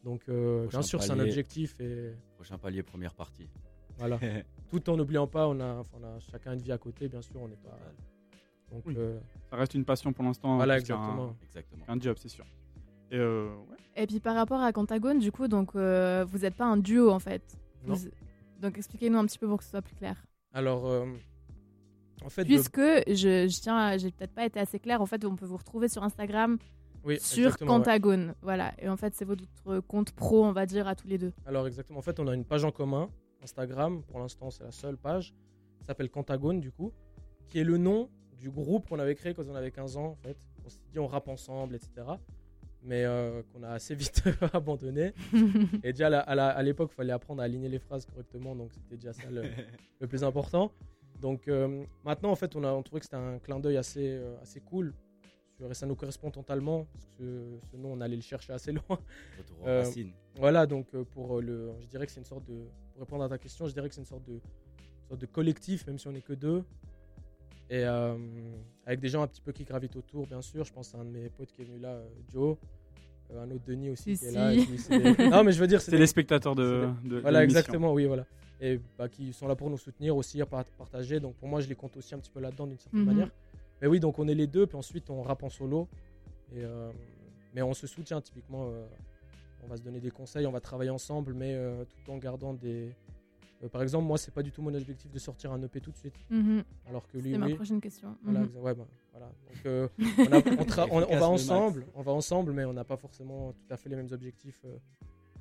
donc, 0.04 0.28
bien 0.28 0.82
sûr, 0.82 1.04
c'est 1.04 1.12
un 1.12 1.20
objectif. 1.20 1.80
Et 1.80 2.14
Prochain 2.36 2.58
palier, 2.58 2.82
première 2.82 3.14
partie. 3.14 3.48
Voilà. 3.98 4.20
Tout 4.70 4.90
en 4.90 4.98
n'oubliant 4.98 5.28
pas, 5.28 5.48
on 5.48 5.60
a, 5.60 5.76
enfin, 5.76 5.98
on 6.02 6.04
a 6.06 6.20
chacun 6.20 6.54
une 6.54 6.62
vie 6.62 6.72
à 6.72 6.78
côté, 6.78 7.08
bien 7.08 7.22
sûr, 7.22 7.42
on 7.42 7.48
n'est 7.48 7.56
pas. 7.56 7.70
Total. 7.70 7.94
Donc, 8.72 8.84
Oui. 8.86 8.96
euh, 8.98 9.18
ça 9.50 9.56
reste 9.56 9.74
une 9.76 9.86
passion 9.86 10.12
pour 10.12 10.26
l'instant. 10.26 10.56
voilà, 10.58 10.76
plus 10.76 10.88
qu'un- 10.88 10.96
exactement. 10.96 11.36
Exactement. 11.44 11.86
qu'un 11.86 12.00
job, 12.00 12.18
c'est 12.20 12.28
sûr. 12.30 12.46
Et 13.12 13.18
euh, 13.18 13.48
ouais. 13.70 13.78
Et 13.96 14.06
puis 14.08 14.20
par 14.20 14.36
rapport 14.36 14.60
à 14.62 14.72
Pentagone, 14.74 15.20
du 15.20 15.32
coup, 15.32 15.48
donc 15.48 15.76
euh, 15.76 16.26
vous 16.28 16.40
n'êtes 16.40 16.56
pas 16.56 16.66
un 16.66 16.76
duo 16.78 17.10
en 17.10 17.20
fait. 17.20 17.42
Non. 17.86 17.94
Vous- 17.96 18.10
Donc 18.62 18.78
expliquez-nous 18.78 19.18
un 19.18 19.26
petit 19.26 19.40
peu 19.40 19.48
pour 19.48 19.60
que 19.60 19.64
ce 19.64 19.70
soit 19.70 19.82
plus 19.82 19.96
clair. 19.96 20.22
Alors, 20.54 20.86
euh, 20.88 21.06
en 22.26 22.30
fait, 22.30 22.44
de- 22.44 22.48
Puisque 22.50 22.80
je, 22.82 23.48
je 23.48 23.62
tiens, 23.62 23.78
à- 23.78 23.98
j'ai 23.98 24.12
peut-être 24.12 24.34
pas 24.34 24.46
été 24.46 24.60
assez 24.60 24.80
clair. 24.80 25.02
En 25.02 25.06
fait, 25.06 25.24
on 25.24 25.36
peut 25.38 25.46
vous 25.46 25.58
retrouver 25.58 25.88
sur 25.88 26.04
Instagram 26.04 26.58
oui, 27.06 27.18
sur 27.22 27.46
exactement, 27.46 27.74
ouais. 27.78 27.78
Pentagone, 27.80 28.36
voilà. 28.42 28.74
Et 28.80 28.90
en 28.90 28.98
fait, 28.98 29.16
c'est 29.16 29.24
votre 29.24 29.46
compte 29.88 30.12
pro, 30.12 30.44
on 30.44 30.52
va 30.52 30.66
dire, 30.66 30.88
à 30.90 30.96
tous 30.96 31.08
les 31.08 31.18
deux. 31.18 31.32
Alors 31.46 31.66
exactement, 31.68 32.00
en 32.00 32.02
fait 32.02 32.20
on 32.20 32.28
a 32.28 32.34
une 32.34 32.44
page 32.44 32.66
en 32.66 32.72
commun, 32.72 33.10
Instagram, 33.42 34.04
pour 34.04 34.20
l'instant 34.20 34.50
c'est 34.52 34.64
la 34.64 34.72
seule 34.72 34.98
page, 34.98 35.34
s'appelle 35.88 36.10
Pentagone 36.10 36.60
du 36.60 36.72
coup, 36.72 36.92
qui 37.48 37.60
est 37.60 37.64
le 37.64 37.78
nom 37.78 38.10
du 38.40 38.52
groupe 38.52 38.88
qu'on 38.88 39.00
avait 39.00 39.16
créé 39.16 39.34
quand 39.34 39.48
on 39.48 39.56
avait 39.56 39.72
15 39.72 39.98
ans 39.98 40.08
en 40.08 40.16
fait. 40.16 40.38
On 40.66 40.70
s'est 40.70 40.80
dit 40.92 41.00
on 41.00 41.08
rappe 41.08 41.28
ensemble, 41.30 41.76
etc. 41.76 42.06
Mais 42.84 43.06
euh, 43.06 43.42
qu'on 43.52 43.64
a 43.64 43.70
assez 43.70 43.96
vite 43.96 44.22
abandonné. 44.54 45.14
Et 45.84 45.94
déjà 45.94 46.08
à 46.20 46.64
l'époque 46.64 46.92
il 46.94 46.96
fallait 46.96 47.14
apprendre 47.14 47.42
à 47.42 47.46
aligner 47.46 47.70
les 47.70 47.80
phrases 47.80 48.06
correctement, 48.06 48.56
donc 48.56 48.74
c'était 48.74 48.98
déjà 48.98 49.14
ça 49.14 49.30
le, 49.32 49.44
le 50.02 50.08
plus 50.08 50.24
important. 50.24 50.72
Donc 51.22 51.48
euh, 51.48 51.84
maintenant 52.04 52.32
en 52.32 52.36
fait 52.36 52.56
on 52.56 52.64
a 52.64 52.72
on 52.72 52.84
trouvait 52.84 53.00
que 53.00 53.06
c'était 53.06 53.16
un 53.18 53.40
clin 53.40 53.60
d'œil 53.60 53.78
assez, 53.78 54.10
euh, 54.10 54.36
assez 54.42 54.60
cool. 54.60 54.94
Et 55.60 55.74
ça 55.74 55.88
nous 55.88 55.96
correspond 55.96 56.30
totalement, 56.30 56.86
parce 56.94 57.06
que 57.08 57.12
ce, 57.18 57.68
ce 57.72 57.78
nom 57.78 57.94
on 57.94 58.02
allait 58.02 58.16
le 58.16 58.22
chercher 58.22 58.54
assez 58.54 58.72
loin. 58.72 59.00
Retour 59.40 59.68
Euh, 59.68 59.80
racines. 59.80 60.12
Voilà, 60.36 60.68
donc 60.68 60.92
pour 61.06 61.42
le, 61.42 61.72
je 61.82 61.88
dirais 61.88 62.06
que 62.06 62.12
c'est 62.12 62.20
une 62.20 62.28
sorte 62.28 62.46
de, 62.46 62.68
pour 62.98 63.06
répondre 63.06 63.24
à 63.26 63.30
ta 63.30 63.38
question, 63.38 63.68
je 63.68 63.74
dirais 63.74 63.88
que 63.90 63.94
c'est 63.96 64.02
une 64.02 64.08
sorte 64.08 64.24
de, 64.28 64.40
sorte 65.08 65.22
de 65.22 65.26
collectif, 65.28 65.86
même 65.86 66.00
si 66.00 66.08
on 66.08 66.12
n'est 66.12 66.22
que 66.22 66.34
deux, 66.34 66.64
et 67.70 67.84
euh, 67.86 68.16
avec 68.88 69.00
des 69.00 69.08
gens 69.10 69.22
un 69.22 69.28
petit 69.28 69.42
peu 69.42 69.52
qui 69.52 69.66
gravitent 69.66 69.96
autour, 69.96 70.26
bien 70.26 70.42
sûr. 70.42 70.64
Je 70.64 70.74
pense 70.74 70.96
à 70.96 71.00
un 71.00 71.06
de 71.06 71.10
mes 71.12 71.30
potes 71.30 71.52
qui 71.52 71.62
est 71.62 71.66
venu 71.66 71.80
là, 71.80 71.90
euh, 71.90 72.08
Joe, 72.32 72.58
euh, 73.32 73.44
un 73.44 73.52
autre 73.52 73.64
Denis 73.68 73.92
aussi 73.92 74.16
Si, 74.16 74.20
qui 74.20 74.26
est 74.26 74.30
si. 74.30 74.36
là. 74.36 74.54
et 74.54 74.66
puis 74.66 74.78
c'est 74.80 74.98
des- 74.98 75.28
Non, 75.30 75.44
mais 75.44 75.52
je 75.52 75.60
veux 75.60 75.68
dire, 75.68 75.80
c'est 75.82 75.92
des- 75.92 75.98
les 76.00 76.08
spectateurs 76.08 76.56
de, 76.56 76.88
de 77.04 77.20
voilà, 77.20 77.44
exactement, 77.44 77.94
oui, 77.94 78.06
voilà. 78.06 78.26
Et 78.60 78.80
bah, 78.98 79.08
qui 79.10 79.32
sont 79.34 79.48
là 79.48 79.56
pour 79.56 79.70
nous 79.70 79.78
soutenir 79.78 80.18
aussi, 80.18 80.42
partager. 80.50 81.20
Donc 81.20 81.36
pour 81.36 81.48
moi, 81.48 81.62
je 81.62 81.68
les 81.70 81.76
compte 81.76 81.96
aussi 81.98 82.16
un 82.16 82.20
petit 82.20 82.32
peu 82.32 82.40
là-dedans 82.40 82.66
d'une 82.66 82.80
certaine 82.80 83.02
Mhm. 83.02 83.06
manière. 83.06 83.30
Mais 83.80 83.88
oui, 83.88 84.00
donc 84.00 84.18
on 84.18 84.28
est 84.28 84.34
les 84.34 84.48
deux, 84.48 84.66
puis 84.66 84.76
ensuite 84.78 85.08
on 85.12 85.22
rappe 85.22 85.44
en 85.44 85.50
solo. 85.50 85.88
Et, 86.56 86.64
euh, 86.64 86.90
mais 87.54 87.62
on 87.62 87.76
se 87.76 87.86
soutient 87.86 88.20
typiquement. 88.22 88.72
On 89.64 89.68
va 89.68 89.78
se 89.78 89.82
donner 89.82 90.00
des 90.00 90.12
conseils, 90.12 90.46
on 90.48 90.52
va 90.52 90.60
travailler 90.62 90.90
ensemble, 90.90 91.34
mais 91.34 91.54
euh, 91.56 91.84
tout 91.86 92.12
en 92.12 92.18
gardant 92.18 92.54
des. 92.54 92.92
euh, 93.64 93.70
par 93.70 93.82
exemple, 93.82 94.06
moi, 94.06 94.18
c'est 94.18 94.34
pas 94.34 94.44
du 94.44 94.52
tout 94.52 94.62
mon 94.62 94.74
objectif 94.74 95.12
de 95.12 95.20
sortir 95.20 95.52
un 95.52 95.62
EP 95.62 95.82
tout 95.82 95.92
de 95.92 95.98
suite, 95.98 96.16
Mhm. 96.30 96.64
alors 96.88 97.08
que 97.08 97.18
lui, 97.18 97.32
C'est 97.32 97.38
ma 97.38 97.48
oui. 97.48 97.56
prochaine 97.56 97.82
question. 97.82 98.16
Voilà, 98.24 98.42
Mhm. 98.42 98.56
ouais, 98.58 98.74
bah, 98.76 98.88
voilà. 99.12 99.26
Donc, 99.28 99.66
euh, 99.66 99.88
on, 100.20 100.32
a- 100.32 100.38
on 100.38 100.64
tra- 100.66 100.88
on- 100.92 100.96
on 100.98 101.00
Efficace 101.02 101.14
le 101.14 101.20
va 101.20 101.28
ensemble, 101.28 101.86
on 101.96 102.02
va 102.02 102.12
ensemble, 102.12 102.52
mais 102.54 102.66
on 102.66 102.74
n'a 102.74 102.84
pas 102.84 102.98
forcément 102.98 103.54
tout 103.54 103.74
à 103.74 103.78
fait 103.78 103.90
les 103.90 103.96
mêmes 103.96 104.12
objectifs. 104.12 104.62
euh. 104.66 104.78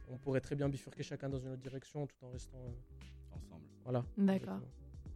on 0.08 0.16
pourrait 0.18 0.40
très 0.40 0.54
bien 0.54 0.68
bifurquer 0.68 1.02
chacun 1.02 1.28
dans 1.28 1.38
une 1.40 1.48
autre 1.52 1.62
direction, 1.62 2.06
tout 2.06 2.14
en 2.24 2.30
restant. 2.30 2.56
euh, 2.58 3.36
Ensemble. 3.36 3.64
voilà. 3.82 4.04
D'accord. 4.16 4.60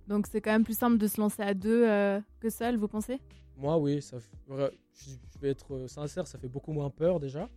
Donc 0.09 0.27
c'est 0.27 0.41
quand 0.41 0.51
même 0.51 0.65
plus 0.65 0.77
simple 0.77 0.99
de 0.99 1.07
se 1.07 1.21
lancer 1.21 1.43
à 1.43 1.55
deux 1.55 1.89
euh, 1.89 2.21
que 2.41 2.51
seul, 2.51 2.77
vous 2.77 2.89
pensez? 2.89 3.19
Moi, 3.57 3.79
oui, 3.79 4.03
ça 4.03 4.19
je 4.19 5.39
vais 5.41 5.51
être 5.51 5.87
sincère, 5.87 6.27
ça 6.27 6.39
fait 6.39 6.49
beaucoup 6.49 6.73
moins 6.73 6.91
peur 6.91 7.21
déjà. 7.21 7.49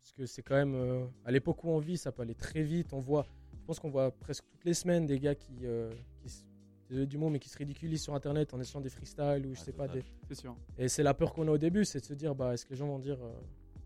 Parce 0.00 0.12
que 0.12 0.26
c'est 0.26 0.42
quand 0.42 0.54
même. 0.56 0.74
euh, 0.74 1.04
à 1.24 1.30
l'époque 1.30 1.62
où 1.64 1.68
on 1.68 1.78
vit, 1.78 1.96
ça 1.98 2.10
peut 2.12 2.22
aller 2.22 2.34
très 2.34 2.62
vite. 2.62 2.92
On 2.92 2.98
voit, 3.00 3.26
je 3.58 3.64
pense 3.66 3.78
qu'on 3.78 3.90
voit 3.90 4.10
presque 4.10 4.44
toutes 4.50 4.64
les 4.64 4.74
semaines 4.74 5.06
des 5.06 5.18
gars 5.18 5.34
qui. 5.34 5.52
euh, 5.64 5.90
qui 6.20 6.26
s- 6.26 6.44
désolé 6.88 7.06
du 7.06 7.18
mot, 7.18 7.28
mais 7.28 7.38
qui 7.38 7.48
se 7.48 7.56
ridiculisent 7.56 8.02
sur 8.02 8.14
internet 8.16 8.52
en 8.52 8.60
essayant 8.60 8.80
des 8.80 8.88
freestyles 8.88 9.46
ou 9.46 9.54
je 9.54 9.60
Ah, 9.60 9.64
sais 9.64 9.72
pas. 9.72 9.86
total. 9.86 10.02
Des... 10.02 10.08
C'est 10.28 10.34
sûr. 10.40 10.56
Et 10.76 10.88
c'est 10.88 11.04
la 11.04 11.14
peur 11.14 11.32
qu'on 11.32 11.46
a 11.46 11.52
au 11.52 11.58
début, 11.58 11.84
c'est 11.84 12.00
de 12.00 12.04
se 12.04 12.14
dire 12.14 12.34
bah, 12.34 12.52
est-ce 12.54 12.64
que 12.66 12.70
les 12.70 12.76
gens 12.76 12.88
vont 12.88 12.98
dire 12.98 13.18
euh, 13.22 13.32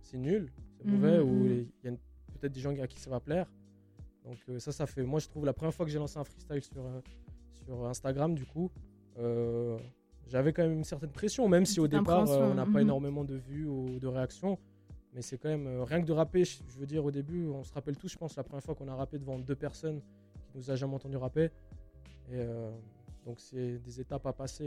c'est 0.00 0.16
nul, 0.16 0.50
c'est 0.78 0.86
Mhm, 0.86 0.92
mauvais, 0.94 1.18
ou 1.18 1.44
mhm. 1.44 1.50
il 1.50 1.84
y 1.84 1.86
a 1.88 1.90
une- 1.90 1.98
peut-être 2.40 2.52
des 2.52 2.60
gens 2.60 2.74
à 2.80 2.86
qui 2.86 2.98
ça 2.98 3.10
va 3.10 3.20
plaire. 3.20 3.46
Donc 4.24 4.38
euh, 4.48 4.58
ça, 4.58 4.72
ça 4.72 4.86
fait. 4.86 5.02
Moi, 5.02 5.20
je 5.20 5.28
trouve 5.28 5.44
la 5.44 5.52
première 5.52 5.74
fois 5.74 5.84
que 5.84 5.92
j'ai 5.92 5.98
lancé 5.98 6.16
un 6.18 6.24
freestyle 6.24 6.62
sur, 6.62 6.82
euh, 6.86 7.00
sur 7.66 7.84
Instagram, 7.86 8.34
du 8.34 8.46
coup, 8.46 8.70
euh, 9.18 9.76
j'avais 10.26 10.54
quand 10.54 10.62
même 10.62 10.72
une 10.78 10.84
certaine 10.84 11.10
pression, 11.10 11.46
même 11.46 11.66
si 11.66 11.80
au 11.80 11.84
petite 11.86 11.98
départ, 12.00 12.30
euh, 12.30 12.50
on 12.52 12.54
n'a 12.54 12.64
mhm. 12.64 12.72
pas 12.72 12.80
énormément 12.80 13.24
de 13.24 13.34
vues 13.34 13.66
ou 13.66 13.98
de 13.98 14.06
réactions. 14.06 14.58
Mais 15.14 15.22
c'est 15.22 15.38
quand 15.38 15.48
même, 15.48 15.66
euh, 15.66 15.84
rien 15.84 16.00
que 16.00 16.06
de 16.06 16.12
rapper, 16.12 16.44
je 16.44 16.78
veux 16.78 16.86
dire, 16.86 17.04
au 17.04 17.10
début, 17.12 17.46
on 17.46 17.62
se 17.62 17.72
rappelle 17.72 17.96
tous, 17.96 18.08
je 18.08 18.18
pense, 18.18 18.34
la 18.36 18.42
première 18.42 18.64
fois 18.64 18.74
qu'on 18.74 18.88
a 18.88 18.94
rappé 18.96 19.18
devant 19.18 19.38
deux 19.38 19.54
personnes 19.54 20.00
qui 20.50 20.58
nous 20.58 20.70
a 20.70 20.76
jamais 20.76 20.94
entendu 20.94 21.16
rapper. 21.16 21.44
Et 22.30 22.34
euh, 22.34 22.70
donc, 23.24 23.38
c'est 23.38 23.78
des 23.78 24.00
étapes 24.00 24.26
à 24.26 24.32
passer. 24.32 24.64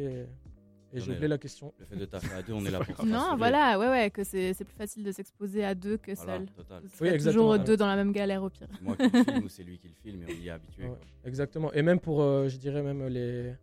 Et, 0.94 0.98
et 0.98 1.02
j'ai 1.02 1.12
oublié 1.12 1.28
la 1.28 1.38
question. 1.38 1.74
Le 1.80 1.86
fait 1.86 1.98
de 1.98 2.06
taffer 2.06 2.34
à 2.34 2.42
deux, 2.42 2.54
on 2.54 2.64
est 2.66 2.72
là 2.72 2.80
pour 2.80 3.06
Non, 3.06 3.36
voilà, 3.38 3.78
ouais, 3.78 3.90
ouais, 3.90 4.10
que 4.10 4.24
c'est 4.24 4.54
c'est 4.54 4.64
plus 4.64 4.78
facile 4.78 5.04
de 5.04 5.12
s'exposer 5.12 5.66
à 5.66 5.76
deux 5.76 5.98
que 5.98 6.14
Voilà, 6.16 6.38
seul. 6.38 6.46
total. 6.52 6.84
Exactement. 6.86 7.18
toujours 7.54 7.60
deux 7.66 7.76
dans 7.76 7.88
la 7.88 7.98
même 7.98 8.14
galère 8.14 8.42
au 8.42 8.50
pire. 8.50 8.70
Moi 8.82 8.96
qui 8.96 9.04
le 9.10 9.24
filme 9.26 9.44
ou 9.46 9.50
c'est 9.50 9.64
lui 9.64 9.78
qui 9.80 9.90
le 9.90 9.96
filme 9.96 10.22
et 10.24 10.34
on 10.34 10.42
y 10.44 10.48
est 10.48 10.52
habitué. 10.52 10.84
Ouais, 10.84 10.90
quoi. 10.90 11.00
exactement. 11.26 11.74
Et 11.74 11.82
même 11.82 12.00
pour, 12.00 12.22
euh, 12.22 12.48
je 12.48 12.56
dirais 12.58 12.82
même 12.84 13.06
les, 13.08 13.54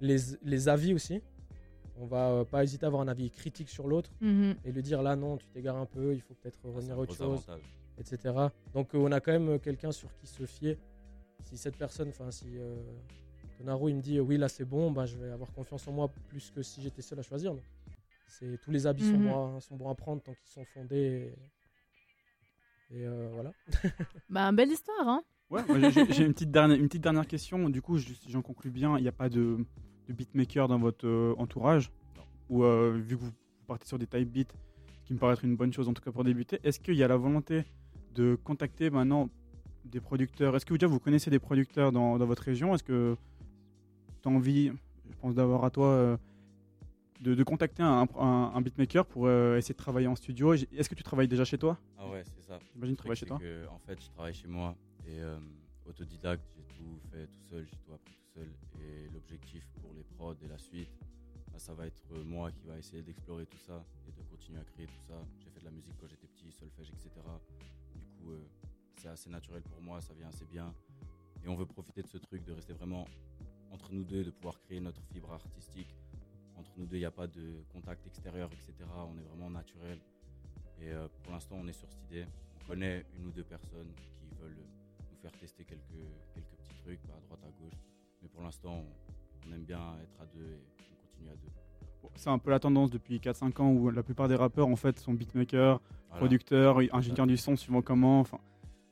les, 0.00 0.16
les 0.42 0.68
avis 0.68 0.94
aussi. 0.94 1.22
On 2.00 2.06
va 2.06 2.30
euh, 2.30 2.44
pas 2.44 2.62
hésiter 2.62 2.84
à 2.84 2.88
avoir 2.88 3.02
un 3.02 3.08
avis 3.08 3.30
critique 3.30 3.68
sur 3.68 3.88
l'autre 3.88 4.10
Mhm. 4.20 4.54
et 4.64 4.72
lui 4.72 4.82
dire 4.82 5.02
là 5.02 5.16
non, 5.16 5.36
tu 5.36 5.46
t'égares 5.48 5.76
un 5.76 5.86
peu, 5.86 6.14
il 6.14 6.20
faut 6.20 6.34
peut-être 6.34 6.58
Ah, 6.64 6.68
revenir 6.68 6.94
à 6.94 6.98
autre 6.98 7.14
chose, 7.14 7.44
avantage. 7.48 7.62
etc. 7.98 8.34
Donc 8.72 8.94
euh, 8.94 8.98
on 8.98 9.10
a 9.12 9.20
quand 9.20 9.32
même 9.32 9.48
euh, 9.48 9.58
quelqu'un 9.58 9.90
sur 9.92 10.14
qui 10.14 10.26
se 10.26 10.44
fier. 10.46 10.78
Si 11.44 11.56
cette 11.56 11.76
personne, 11.76 12.08
enfin 12.10 12.30
si 12.30 12.46
euh, 12.58 12.76
Tonaro 13.58 13.88
il 13.88 13.96
me 13.96 14.00
dit 14.00 14.20
oui 14.20 14.36
là 14.36 14.48
c'est 14.48 14.64
bon, 14.64 14.90
bah, 14.92 15.06
je 15.06 15.16
vais 15.16 15.30
avoir 15.30 15.50
confiance 15.52 15.86
en 15.88 15.92
moi 15.92 16.08
plus 16.28 16.50
que 16.50 16.62
si 16.62 16.80
j'étais 16.82 17.02
seul 17.02 17.18
à 17.18 17.22
choisir. 17.22 17.52
Donc, 17.54 17.64
c'est 18.26 18.58
tous 18.60 18.70
les 18.70 18.86
sont, 19.02 19.16
Mhm. 19.18 19.22
bons 19.24 19.56
à, 19.56 19.60
sont 19.60 19.76
bons 19.76 19.88
à 19.88 19.94
prendre 19.94 20.22
tant 20.22 20.34
qu'ils 20.34 20.50
sont 20.50 20.64
fondés. 20.66 21.34
Et, 22.90 22.98
et, 23.00 23.06
euh, 23.06 23.28
voilà. 23.32 23.54
Bah, 24.28 24.52
belle 24.52 24.70
histoire, 24.70 25.08
hein 25.08 25.22
Ouais, 25.50 25.62
moi, 25.66 25.80
j'ai- 25.90 26.04
une 26.26 26.34
petite 26.34 26.50
dernière, 26.50 26.76
une 26.78 26.88
petite 26.88 27.02
dernière 27.02 27.26
question. 27.26 27.70
Du 27.70 27.80
coup, 27.80 27.96
j'en 28.28 28.42
conclus 28.42 28.70
bien, 28.70 28.98
il 28.98 29.02
n'y 29.02 29.08
a 29.08 29.12
pas 29.12 29.30
de, 29.30 29.64
de 30.08 30.12
beatmaker 30.12 30.68
dans 30.68 30.78
votre 30.78 31.06
euh, 31.06 31.34
entourage. 31.38 31.90
Ou 32.50 32.64
euh, 32.64 32.98
vu 32.98 33.16
que 33.16 33.20
vous, 33.20 33.26
vous 33.28 33.66
partez 33.66 33.86
sur 33.86 33.98
des 33.98 34.06
type 34.06 34.30
beats, 34.32 34.54
qui 35.04 35.12
me 35.14 35.18
paraît 35.18 35.34
être 35.34 35.44
une 35.44 35.56
bonne 35.56 35.72
chose 35.72 35.88
en 35.88 35.94
tout 35.94 36.02
cas 36.02 36.10
pour 36.12 36.24
débuter. 36.24 36.58
Est-ce 36.64 36.80
qu'il 36.80 36.94
y 36.94 37.02
a 37.02 37.08
la 37.08 37.16
volonté 37.16 37.64
de 38.14 38.36
contacter 38.42 38.90
maintenant 38.90 39.28
des 39.84 40.00
producteurs? 40.00 40.54
Est-ce 40.56 40.66
que 40.66 40.74
déjà 40.74 40.86
vous 40.86 40.98
connaissez 40.98 41.30
des 41.30 41.38
producteurs 41.38 41.92
dans, 41.92 42.18
dans 42.18 42.26
votre 42.26 42.42
région? 42.42 42.74
Est-ce 42.74 42.82
que 42.84 43.16
tu 44.22 44.28
as 44.28 44.32
envie, 44.32 44.72
je 45.10 45.16
pense 45.20 45.34
d'avoir 45.34 45.64
à 45.64 45.70
toi, 45.70 45.86
euh, 45.88 46.16
de, 47.20 47.34
de 47.34 47.42
contacter 47.44 47.82
un, 47.82 48.06
un- 48.18 48.52
un 48.54 48.60
beatmaker 48.60 49.04
pour 49.06 49.26
euh, 49.26 49.56
essayer 49.56 49.72
de 49.74 49.78
travailler 49.78 50.06
en 50.08 50.16
studio? 50.16 50.54
Est-ce 50.54 50.88
que 50.88 50.94
tu 50.94 51.02
travailles 51.02 51.28
déjà 51.28 51.44
chez 51.44 51.58
toi? 51.58 51.78
Ah 51.98 52.08
ouais, 52.10 52.22
c'est 52.24 52.42
ça. 52.46 52.58
J'imagine 52.74 52.94
que 52.96 52.98
tu 52.98 53.02
travailles 53.02 53.16
chez 53.16 53.26
toi 53.26 53.38
que, 53.38 53.66
En 53.68 53.78
fait, 53.78 54.00
je 54.02 54.10
travaille 54.10 54.34
chez 54.34 54.48
moi 54.48 54.74
et 55.06 55.20
euh, 55.20 55.38
autodidacte, 55.86 56.42
j'ai 56.56 56.62
tout 56.76 56.98
fait 57.10 57.26
tout 57.26 57.42
seul, 57.50 57.66
j'ai 57.70 57.76
tout 57.78 57.92
appris 57.94 58.12
tout 58.14 58.27
Et 58.36 59.08
l'objectif 59.12 59.68
pour 59.80 59.92
les 59.94 60.04
prods 60.04 60.36
et 60.42 60.48
la 60.48 60.58
suite, 60.58 60.90
bah, 61.52 61.58
ça 61.58 61.74
va 61.74 61.86
être 61.86 62.14
moi 62.24 62.52
qui 62.52 62.66
va 62.66 62.78
essayer 62.78 63.02
d'explorer 63.02 63.46
tout 63.46 63.58
ça 63.58 63.84
et 64.06 64.12
de 64.12 64.22
continuer 64.28 64.60
à 64.60 64.64
créer 64.64 64.86
tout 64.86 65.02
ça. 65.06 65.14
J'ai 65.40 65.50
fait 65.50 65.60
de 65.60 65.64
la 65.64 65.70
musique 65.70 65.94
quand 65.98 66.06
j'étais 66.06 66.26
petit, 66.26 66.52
solfège, 66.52 66.90
etc. 66.90 67.10
Du 67.94 68.06
coup, 68.06 68.30
euh, 68.32 68.44
c'est 68.94 69.08
assez 69.08 69.30
naturel 69.30 69.62
pour 69.62 69.80
moi, 69.80 70.00
ça 70.00 70.14
vient 70.14 70.28
assez 70.28 70.44
bien. 70.44 70.72
Et 71.44 71.48
on 71.48 71.56
veut 71.56 71.66
profiter 71.66 72.02
de 72.02 72.08
ce 72.08 72.18
truc, 72.18 72.44
de 72.44 72.52
rester 72.52 72.72
vraiment 72.72 73.06
entre 73.70 73.92
nous 73.92 74.04
deux, 74.04 74.24
de 74.24 74.30
pouvoir 74.30 74.58
créer 74.60 74.80
notre 74.80 75.02
fibre 75.12 75.32
artistique. 75.32 75.94
Entre 76.56 76.70
nous 76.76 76.86
deux, 76.86 76.96
il 76.96 77.00
n'y 77.00 77.06
a 77.06 77.10
pas 77.10 77.26
de 77.26 77.62
contact 77.72 78.06
extérieur, 78.06 78.50
etc. 78.52 78.74
On 79.08 79.16
est 79.18 79.22
vraiment 79.22 79.50
naturel. 79.50 79.98
Et 80.80 80.90
euh, 80.90 81.08
pour 81.22 81.32
l'instant, 81.32 81.56
on 81.60 81.66
est 81.68 81.72
sur 81.72 81.88
cette 81.90 82.04
idée. 82.04 82.26
On 82.60 82.66
connaît 82.66 83.04
une 83.16 83.26
ou 83.26 83.30
deux 83.30 83.44
personnes 83.44 83.92
qui 83.96 84.34
veulent 84.40 84.64
nous 85.10 85.16
faire 85.16 85.32
tester 85.38 85.64
quelques, 85.64 85.82
quelques 86.34 86.56
petits 86.56 86.74
trucs 86.82 87.00
bah, 87.06 87.14
à 87.16 87.20
droite, 87.20 87.40
à 87.44 87.50
gauche. 87.62 87.97
Mais 88.22 88.28
pour 88.28 88.42
l'instant, 88.42 88.84
on, 89.48 89.52
aime 89.54 89.62
bien 89.62 89.78
être 90.02 90.20
à 90.20 90.26
deux 90.36 90.44
et 90.44 90.58
on 90.92 91.06
continue 91.06 91.28
à 91.30 91.34
deux. 91.36 91.48
Bon, 92.02 92.10
C'est 92.14 92.30
un 92.30 92.38
peu 92.38 92.50
la 92.50 92.58
tendance 92.60 92.90
depuis 92.90 93.18
4-5 93.18 93.60
ans 93.62 93.70
où 93.72 93.90
la 93.90 94.02
plupart 94.02 94.28
des 94.28 94.34
rappeurs 94.36 94.68
en 94.68 94.76
fait 94.76 94.98
sont 94.98 95.14
beatmakers, 95.14 95.80
Voilà. 96.08 96.18
producteurs, 96.18 96.78
ingénieurs 96.92 97.26
du 97.26 97.36
son 97.36 97.56
suivant 97.56 97.82
comment. 97.82 98.20
Enfin, 98.20 98.38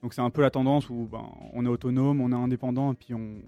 donc 0.02 0.12
c'est 0.14 0.20
un 0.20 0.30
peu 0.30 0.42
la 0.42 0.50
tendance 0.50 0.88
où 0.90 1.08
ben, 1.10 1.24
on 1.52 1.64
est 1.64 1.68
autonome, 1.68 2.20
on 2.20 2.30
est 2.30 2.34
indépendant 2.34 2.92
et 2.92 2.94
puis 2.96 3.14
on 3.14 3.40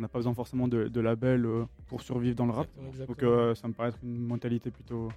n'a 0.00 0.08
pas 0.08 0.18
besoin 0.18 0.34
forcément 0.34 0.68
de, 0.68 0.88
de 0.88 1.00
label 1.00 1.46
euh, 1.46 1.64
pour 1.86 2.02
survivre 2.02 2.36
dans 2.36 2.46
le 2.46 2.52
rap. 2.52 2.66
Exactement. 2.66 2.88
Exactement. 2.90 3.14
Donc 3.14 3.22
euh, 3.22 3.54
ça 3.54 3.68
me 3.68 3.72
paraît 3.72 3.88
être 3.90 3.98
une 4.02 4.18
mentalité 4.18 4.70
plutôt 4.70 5.08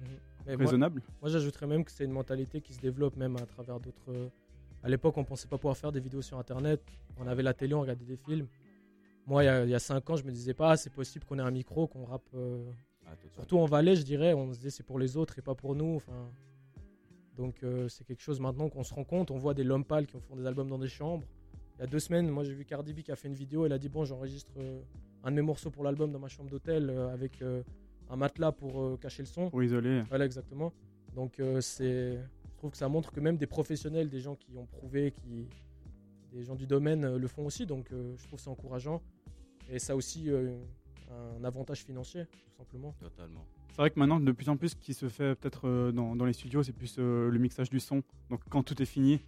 Mhm. 0.00 0.08
Moi, 0.48 0.56
raisonnable. 0.56 1.02
moi, 1.20 1.30
j'ajouterais 1.30 1.68
même 1.68 1.84
que 1.84 1.92
c'est 1.92 2.04
une 2.04 2.10
mentalité 2.10 2.60
qui 2.60 2.74
se 2.74 2.80
développe 2.80 3.16
même 3.16 3.36
à 3.36 3.46
travers 3.46 3.78
d'autres. 3.78 4.02
euh, 4.08 4.26
À 4.82 4.88
l'époque, 4.88 5.16
on 5.16 5.22
pensait 5.22 5.46
pas 5.46 5.56
pouvoir 5.56 5.76
faire 5.76 5.92
des 5.92 6.00
vidéos 6.00 6.22
sur 6.22 6.36
Internet. 6.36 6.82
On 7.16 7.28
avait 7.28 7.44
la 7.44 7.54
télé, 7.54 7.74
on 7.74 7.80
regardait 7.82 8.04
des 8.04 8.16
films. 8.16 8.48
Moi, 9.26 9.44
il 9.44 9.46
y 9.46 9.48
a- 9.48 9.64
il 9.64 9.70
y, 9.70 9.74
a 9.74 9.78
5 9.78 10.08
ans, 10.10 10.16
je 10.16 10.24
me 10.24 10.30
disais 10.32 10.54
pas, 10.54 10.72
ah, 10.72 10.76
c'est 10.76 10.90
possible 10.92 11.24
qu'on 11.24 11.38
ait 11.38 11.42
un 11.42 11.50
micro, 11.50 11.86
qu'on 11.86 12.04
rappe. 12.04 12.28
euh, 12.34 12.64
Ah. 13.06 13.10
Surtout 13.34 13.58
en 13.58 13.66
Valais, 13.66 13.94
je 13.96 14.02
dirais, 14.04 14.32
on 14.32 14.52
se 14.52 14.58
disait 14.58 14.70
c'est 14.70 14.82
pour 14.82 14.98
les 14.98 15.16
autres 15.16 15.38
et 15.38 15.42
pas 15.42 15.54
pour 15.54 15.74
nous. 15.74 15.96
Enfin, 15.96 16.30
donc 17.36 17.62
euh, 17.62 17.88
c'est 17.88 18.04
quelque 18.04 18.22
chose 18.22 18.40
maintenant 18.40 18.68
qu'on 18.68 18.84
se 18.84 18.94
rend 18.94 19.04
compte. 19.04 19.30
On 19.30 19.36
voit 19.38 19.54
des 19.54 19.64
Lompal 19.64 20.06
qui 20.06 20.18
font 20.20 20.36
des 20.36 20.46
albums 20.46 20.68
dans 20.68 20.78
des 20.78 20.88
chambres. 20.88 21.26
Il 21.76 21.80
y 21.80 21.84
a 21.84 21.86
deux 21.86 21.98
semaines, 21.98 22.28
moi 22.28 22.42
j'ai 22.44 22.54
vu 22.54 22.64
Cardi 22.64 22.92
B 22.94 23.00
qui 23.02 23.12
a 23.12 23.16
fait 23.16 23.28
une 23.28 23.34
vidéo. 23.34 23.66
Elle 23.66 23.72
a 23.72 23.78
dit 23.78 23.88
bon, 23.88 24.04
j'enregistre 24.04 24.52
euh, 24.58 24.80
un 25.24 25.30
de 25.30 25.36
mes 25.36 25.42
morceaux 25.42 25.70
pour 25.70 25.84
l'album 25.84 26.10
dans 26.12 26.18
ma 26.18 26.28
chambre 26.28 26.48
d'hôtel 26.50 26.88
euh, 26.90 27.12
avec 27.12 27.42
euh, 27.42 27.62
un 28.08 28.16
matelas 28.16 28.52
pour 28.52 28.80
euh, 28.80 28.96
cacher 28.96 29.22
le 29.22 29.26
son. 29.28 29.50
Pour 29.50 29.62
isoler. 29.62 30.02
Voilà, 30.08 30.24
exactement. 30.24 30.72
Donc, 31.14 31.38
euh, 31.40 31.60
c'est, 31.60 32.14
je 32.16 32.56
trouve 32.56 32.70
que 32.70 32.76
ça 32.78 32.88
montre 32.88 33.12
que 33.12 33.20
même 33.20 33.36
des 33.36 33.46
professionnels, 33.46 34.08
des 34.08 34.20
gens 34.20 34.36
qui 34.36 34.56
ont 34.56 34.66
prouvé, 34.66 35.12
qui, 35.12 35.48
des 36.32 36.44
gens 36.44 36.54
du 36.54 36.66
domaine 36.66 37.04
euh, 37.04 37.18
le 37.18 37.28
font 37.28 37.44
aussi. 37.46 37.66
Donc, 37.66 37.92
euh, 37.92 38.14
je 38.16 38.26
trouve 38.26 38.38
que 38.38 38.42
c'est 38.44 38.50
encourageant. 38.50 39.02
Et 39.70 39.78
ça 39.78 39.94
aussi 39.94 40.30
euh, 40.30 40.56
un 41.38 41.44
avantage 41.44 41.84
financier, 41.84 42.24
tout 42.24 42.56
simplement. 42.58 42.94
Totalement. 43.00 43.44
C'est 43.70 43.76
vrai 43.76 43.90
que 43.90 43.98
maintenant, 43.98 44.20
de 44.20 44.32
plus 44.32 44.48
en 44.48 44.56
plus, 44.56 44.70
ce 44.70 44.76
qui 44.76 44.92
se 44.92 45.08
fait 45.08 45.34
peut-être 45.34 45.66
euh, 45.66 45.92
dans, 45.92 46.14
dans 46.16 46.26
les 46.26 46.32
studios, 46.34 46.62
c'est 46.62 46.72
plus 46.72 46.96
euh, 46.98 47.30
le 47.30 47.38
mixage 47.38 47.70
du 47.70 47.80
son. 47.80 48.02
Donc 48.28 48.40
quand 48.50 48.62
tout 48.62 48.80
est 48.82 48.86
fini, 48.86 49.20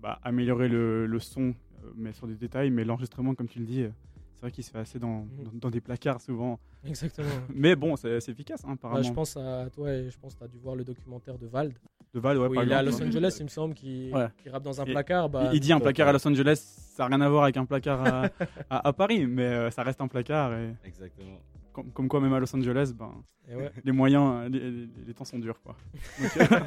bah, 0.00 0.18
améliorer 0.22 0.68
le, 0.68 1.06
le 1.06 1.18
son, 1.18 1.54
euh, 1.84 1.92
mais 1.96 2.12
sur 2.12 2.26
des 2.26 2.34
détails, 2.34 2.70
mais 2.70 2.84
l'enregistrement, 2.84 3.34
comme 3.34 3.48
tu 3.48 3.58
le 3.58 3.64
dis, 3.64 3.82
euh, 3.82 3.90
c'est 4.36 4.42
vrai 4.42 4.50
qu'il 4.52 4.62
se 4.62 4.70
fait 4.70 4.78
assez 4.78 4.98
dans, 4.98 5.22
Mhm. 5.22 5.44
dans, 5.44 5.50
dans 5.54 5.70
des 5.70 5.80
placards 5.80 6.20
souvent. 6.20 6.60
Exactement. 6.84 7.26
Mais 7.54 7.74
bon, 7.74 7.96
c'est 7.96 8.16
efficace, 8.28 8.60
hein, 8.64 8.68
Bah, 8.68 8.74
apparemment. 8.74 9.02
je 9.02 9.12
pense 9.12 9.36
à 9.36 9.68
toi 9.70 9.90
et 9.92 10.10
je 10.10 10.18
pense 10.18 10.34
que 10.34 10.38
tu 10.40 10.44
as 10.44 10.48
dû 10.48 10.58
voir 10.58 10.76
le 10.76 10.84
documentaire 10.84 11.38
de 11.38 11.46
Vald. 11.46 11.74
De 12.14 12.20
Val, 12.20 12.38
ouais, 12.38 12.46
où 12.48 12.54
par 12.54 12.64
il 12.64 12.70
est 12.70 12.74
à. 12.74 12.82
Los 12.82 13.02
Angeles, 13.02 13.36
il 13.40 13.44
me 13.44 13.48
semble, 13.48 13.74
qui, 13.74 14.10
Ouais. 14.12 14.28
qui 14.42 14.48
rappe 14.48 14.62
dans 14.62 14.80
un 14.80 14.84
Et- 14.84 14.92
placard. 14.92 15.28
Bah, 15.28 15.50
Il, 15.52 15.60
dit 15.60 15.72
un 15.72 15.80
placard 15.80 16.08
à 16.08 16.12
Los 16.12 16.26
Angeles, 16.28 16.56
ça 16.94 17.02
n'a 17.08 17.16
rien 17.16 17.20
à 17.24 17.28
voir 17.28 17.42
avec 17.44 17.56
un 17.56 17.64
placard 17.66 18.06
à, 18.06 18.22
à- 18.70 18.88
à 18.88 18.92
Paris, 18.92 19.26
mais 19.26 19.42
euh, 19.44 19.70
ça 19.70 19.82
reste 19.82 20.00
un 20.00 20.08
placard. 20.08 20.52
Et 20.54 20.74
Exactement. 20.84 21.38
comme, 21.72 21.90
comme 21.90 22.08
quoi, 22.08 22.20
même 22.20 22.32
à 22.32 22.38
Los 22.40 22.54
Angeles, 22.56 22.92
ben, 22.96 23.12
ouais. 23.50 23.70
les 23.84 23.92
moyens, 23.92 24.50
les, 24.50 24.70
les- 24.70 24.88
les 25.06 25.14
temps 25.14 25.24
sont 25.24 25.38
durs. 25.38 25.60
Quoi. 25.62 25.76
Donc, 26.20 26.36
euh, 26.38 26.60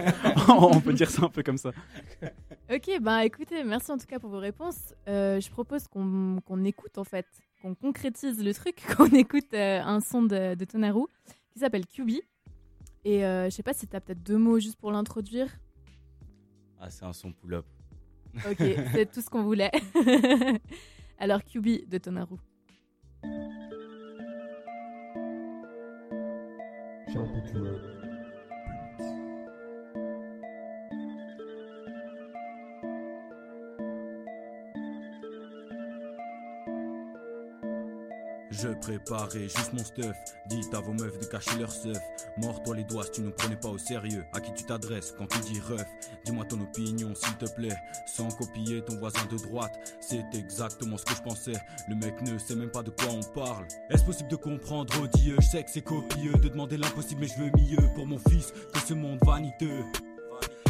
on 0.75 0.81
peut 0.81 0.93
dire 0.93 1.09
ça 1.09 1.25
un 1.25 1.29
peu 1.29 1.41
comme 1.41 1.57
ça. 1.57 1.71
Ok, 2.71 2.99
bah 3.01 3.25
écoutez, 3.25 3.63
merci 3.63 3.91
en 3.91 3.97
tout 3.97 4.05
cas 4.05 4.19
pour 4.19 4.29
vos 4.29 4.37
réponses. 4.39 4.93
Euh, 5.07 5.39
je 5.39 5.49
propose 5.49 5.87
qu'on 5.87 6.39
qu'on 6.45 6.63
écoute 6.65 6.97
en 6.99 7.03
fait, 7.03 7.25
qu'on 7.61 7.75
concrétise 7.75 8.43
le 8.43 8.53
truc, 8.53 8.81
qu'on 8.97 9.07
écoute 9.07 9.53
euh, 9.53 9.81
un 9.81 9.99
son 9.99 10.23
de, 10.23 10.55
de 10.55 10.65
Tonaru 10.65 11.05
qui 11.51 11.59
s'appelle 11.59 11.85
QB. 11.85 12.11
Et 13.05 13.25
euh, 13.25 13.45
je 13.45 13.49
sais 13.51 13.63
pas 13.63 13.73
si 13.73 13.87
tu 13.87 13.95
as 13.95 14.01
peut-être 14.01 14.23
deux 14.23 14.37
mots 14.37 14.59
juste 14.59 14.77
pour 14.77 14.91
l'introduire. 14.91 15.47
Ah, 16.79 16.89
c'est 16.89 17.05
un 17.05 17.13
son 17.13 17.31
pull-up. 17.31 17.65
Ok, 18.49 18.57
c'est 18.91 19.11
tout 19.11 19.21
ce 19.21 19.29
qu'on 19.29 19.43
voulait. 19.43 19.71
Alors 21.19 21.43
QB 21.43 21.89
de 21.89 21.97
Tonaru. 21.97 22.37
Je 38.61 38.67
préparais 38.67 39.43
juste 39.43 39.71
mon 39.71 39.83
stuff. 39.83 40.15
Dites 40.47 40.73
à 40.73 40.81
vos 40.81 40.91
meufs 40.91 41.17
de 41.19 41.25
cacher 41.25 41.57
leur 41.57 41.71
stuff. 41.71 41.97
Mors-toi 42.37 42.75
les 42.75 42.83
doigts 42.83 43.05
si 43.05 43.11
tu 43.11 43.21
nous 43.21 43.31
prenais 43.31 43.55
pas 43.55 43.69
au 43.69 43.77
sérieux. 43.77 44.25
À 44.33 44.41
qui 44.41 44.53
tu 44.53 44.65
t'adresses 44.65 45.13
quand 45.17 45.27
tu 45.27 45.39
dis 45.39 45.59
ref? 45.61 45.85
Dis-moi 46.25 46.43
ton 46.45 46.59
opinion 46.59 47.13
s'il 47.15 47.37
te 47.37 47.49
plaît. 47.53 47.75
Sans 48.05 48.29
copier 48.29 48.81
ton 48.81 48.97
voisin 48.97 49.25
de 49.31 49.37
droite. 49.37 49.97
C'est 50.01 50.25
exactement 50.33 50.97
ce 50.97 51.05
que 51.05 51.15
je 51.15 51.21
pensais. 51.21 51.53
Le 51.87 51.95
mec 51.95 52.21
ne 52.21 52.37
sait 52.37 52.55
même 52.55 52.71
pas 52.71 52.83
de 52.83 52.89
quoi 52.89 53.07
on 53.11 53.23
parle. 53.33 53.65
Est-ce 53.89 54.03
possible 54.03 54.29
de 54.29 54.35
comprendre, 54.35 55.07
Dieu 55.15 55.37
Je 55.39 55.45
sais 55.45 55.63
que 55.63 55.69
c'est 55.69 55.81
copieux 55.81 56.33
de 56.33 56.49
demander 56.49 56.77
l'impossible, 56.77 57.21
mais 57.21 57.27
je 57.27 57.41
veux 57.41 57.51
mieux 57.51 57.93
pour 57.95 58.07
mon 58.07 58.17
fils 58.17 58.51
que 58.73 58.79
ce 58.79 58.93
monde 58.93 59.19
vaniteux. 59.23 59.85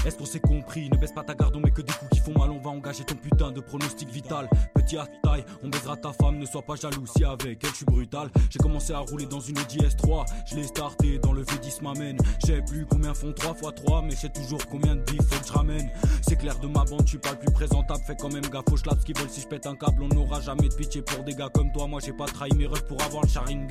Est-ce 0.05 0.17
qu'on 0.17 0.25
s'est 0.25 0.39
compris? 0.39 0.89
Ne 0.89 0.97
baisse 0.97 1.11
pas 1.11 1.23
ta 1.23 1.35
garde, 1.35 1.55
on 1.55 1.59
met 1.59 1.71
que 1.71 1.81
des 1.81 1.93
coups 1.93 2.11
qui 2.11 2.19
font 2.19 2.37
mal. 2.37 2.49
On 2.51 2.59
va 2.59 2.69
engager 2.69 3.03
ton 3.03 3.15
putain 3.15 3.51
de 3.51 3.59
pronostic 3.59 4.09
vital. 4.09 4.49
Petit 4.73 4.97
à 4.97 5.05
taille, 5.23 5.43
on 5.63 5.69
baisera 5.69 5.97
ta 5.97 6.13
femme. 6.13 6.37
Ne 6.39 6.45
sois 6.45 6.61
pas 6.61 6.75
jaloux 6.75 7.05
si 7.05 7.23
avec 7.23 7.63
elle 7.63 7.69
je 7.69 7.75
suis 7.75 7.85
brutal. 7.85 8.29
J'ai 8.49 8.59
commencé 8.59 8.93
à 8.93 8.99
rouler 8.99 9.25
dans 9.25 9.39
une 9.39 9.59
Audi 9.59 9.77
S3. 9.77 10.25
Je 10.45 10.55
l'ai 10.55 10.63
starté 10.63 11.19
dans 11.19 11.33
le 11.33 11.43
V10 11.43 11.83
m'amène. 11.83 12.17
J'ai 12.45 12.61
plus 12.61 12.85
combien 12.85 13.13
font 13.13 13.33
3 13.33 13.51
x 13.51 13.83
3, 13.83 14.01
mais 14.03 14.15
je 14.15 14.27
toujours 14.27 14.65
combien 14.69 14.95
de 14.95 15.01
bif 15.01 15.17
que 15.17 15.47
je 15.47 15.51
ramène. 15.51 15.89
C'est 16.21 16.37
clair 16.37 16.57
de 16.59 16.67
ma 16.67 16.85
bande, 16.85 17.07
suis 17.07 17.17
pas 17.17 17.31
le 17.31 17.39
plus 17.39 17.51
présentable. 17.51 18.01
Fais 18.05 18.15
quand 18.15 18.31
même 18.31 18.45
gaffe 18.45 18.71
aux 18.71 18.77
schlaps 18.77 19.03
qui 19.03 19.13
veulent 19.13 19.29
si 19.29 19.41
je 19.41 19.47
pète 19.47 19.65
un 19.65 19.75
câble. 19.75 20.03
On 20.03 20.07
n'aura 20.07 20.39
jamais 20.39 20.69
de 20.69 20.75
pitié 20.75 21.01
pour 21.01 21.23
des 21.23 21.35
gars 21.35 21.49
comme 21.53 21.71
toi. 21.71 21.87
Moi 21.87 21.99
j'ai 22.03 22.13
pas 22.13 22.25
trahi 22.25 22.53
mes 22.55 22.67
refs 22.67 22.85
pour 22.85 23.01
avoir 23.03 23.23
le 23.23 23.29
charing. 23.29 23.67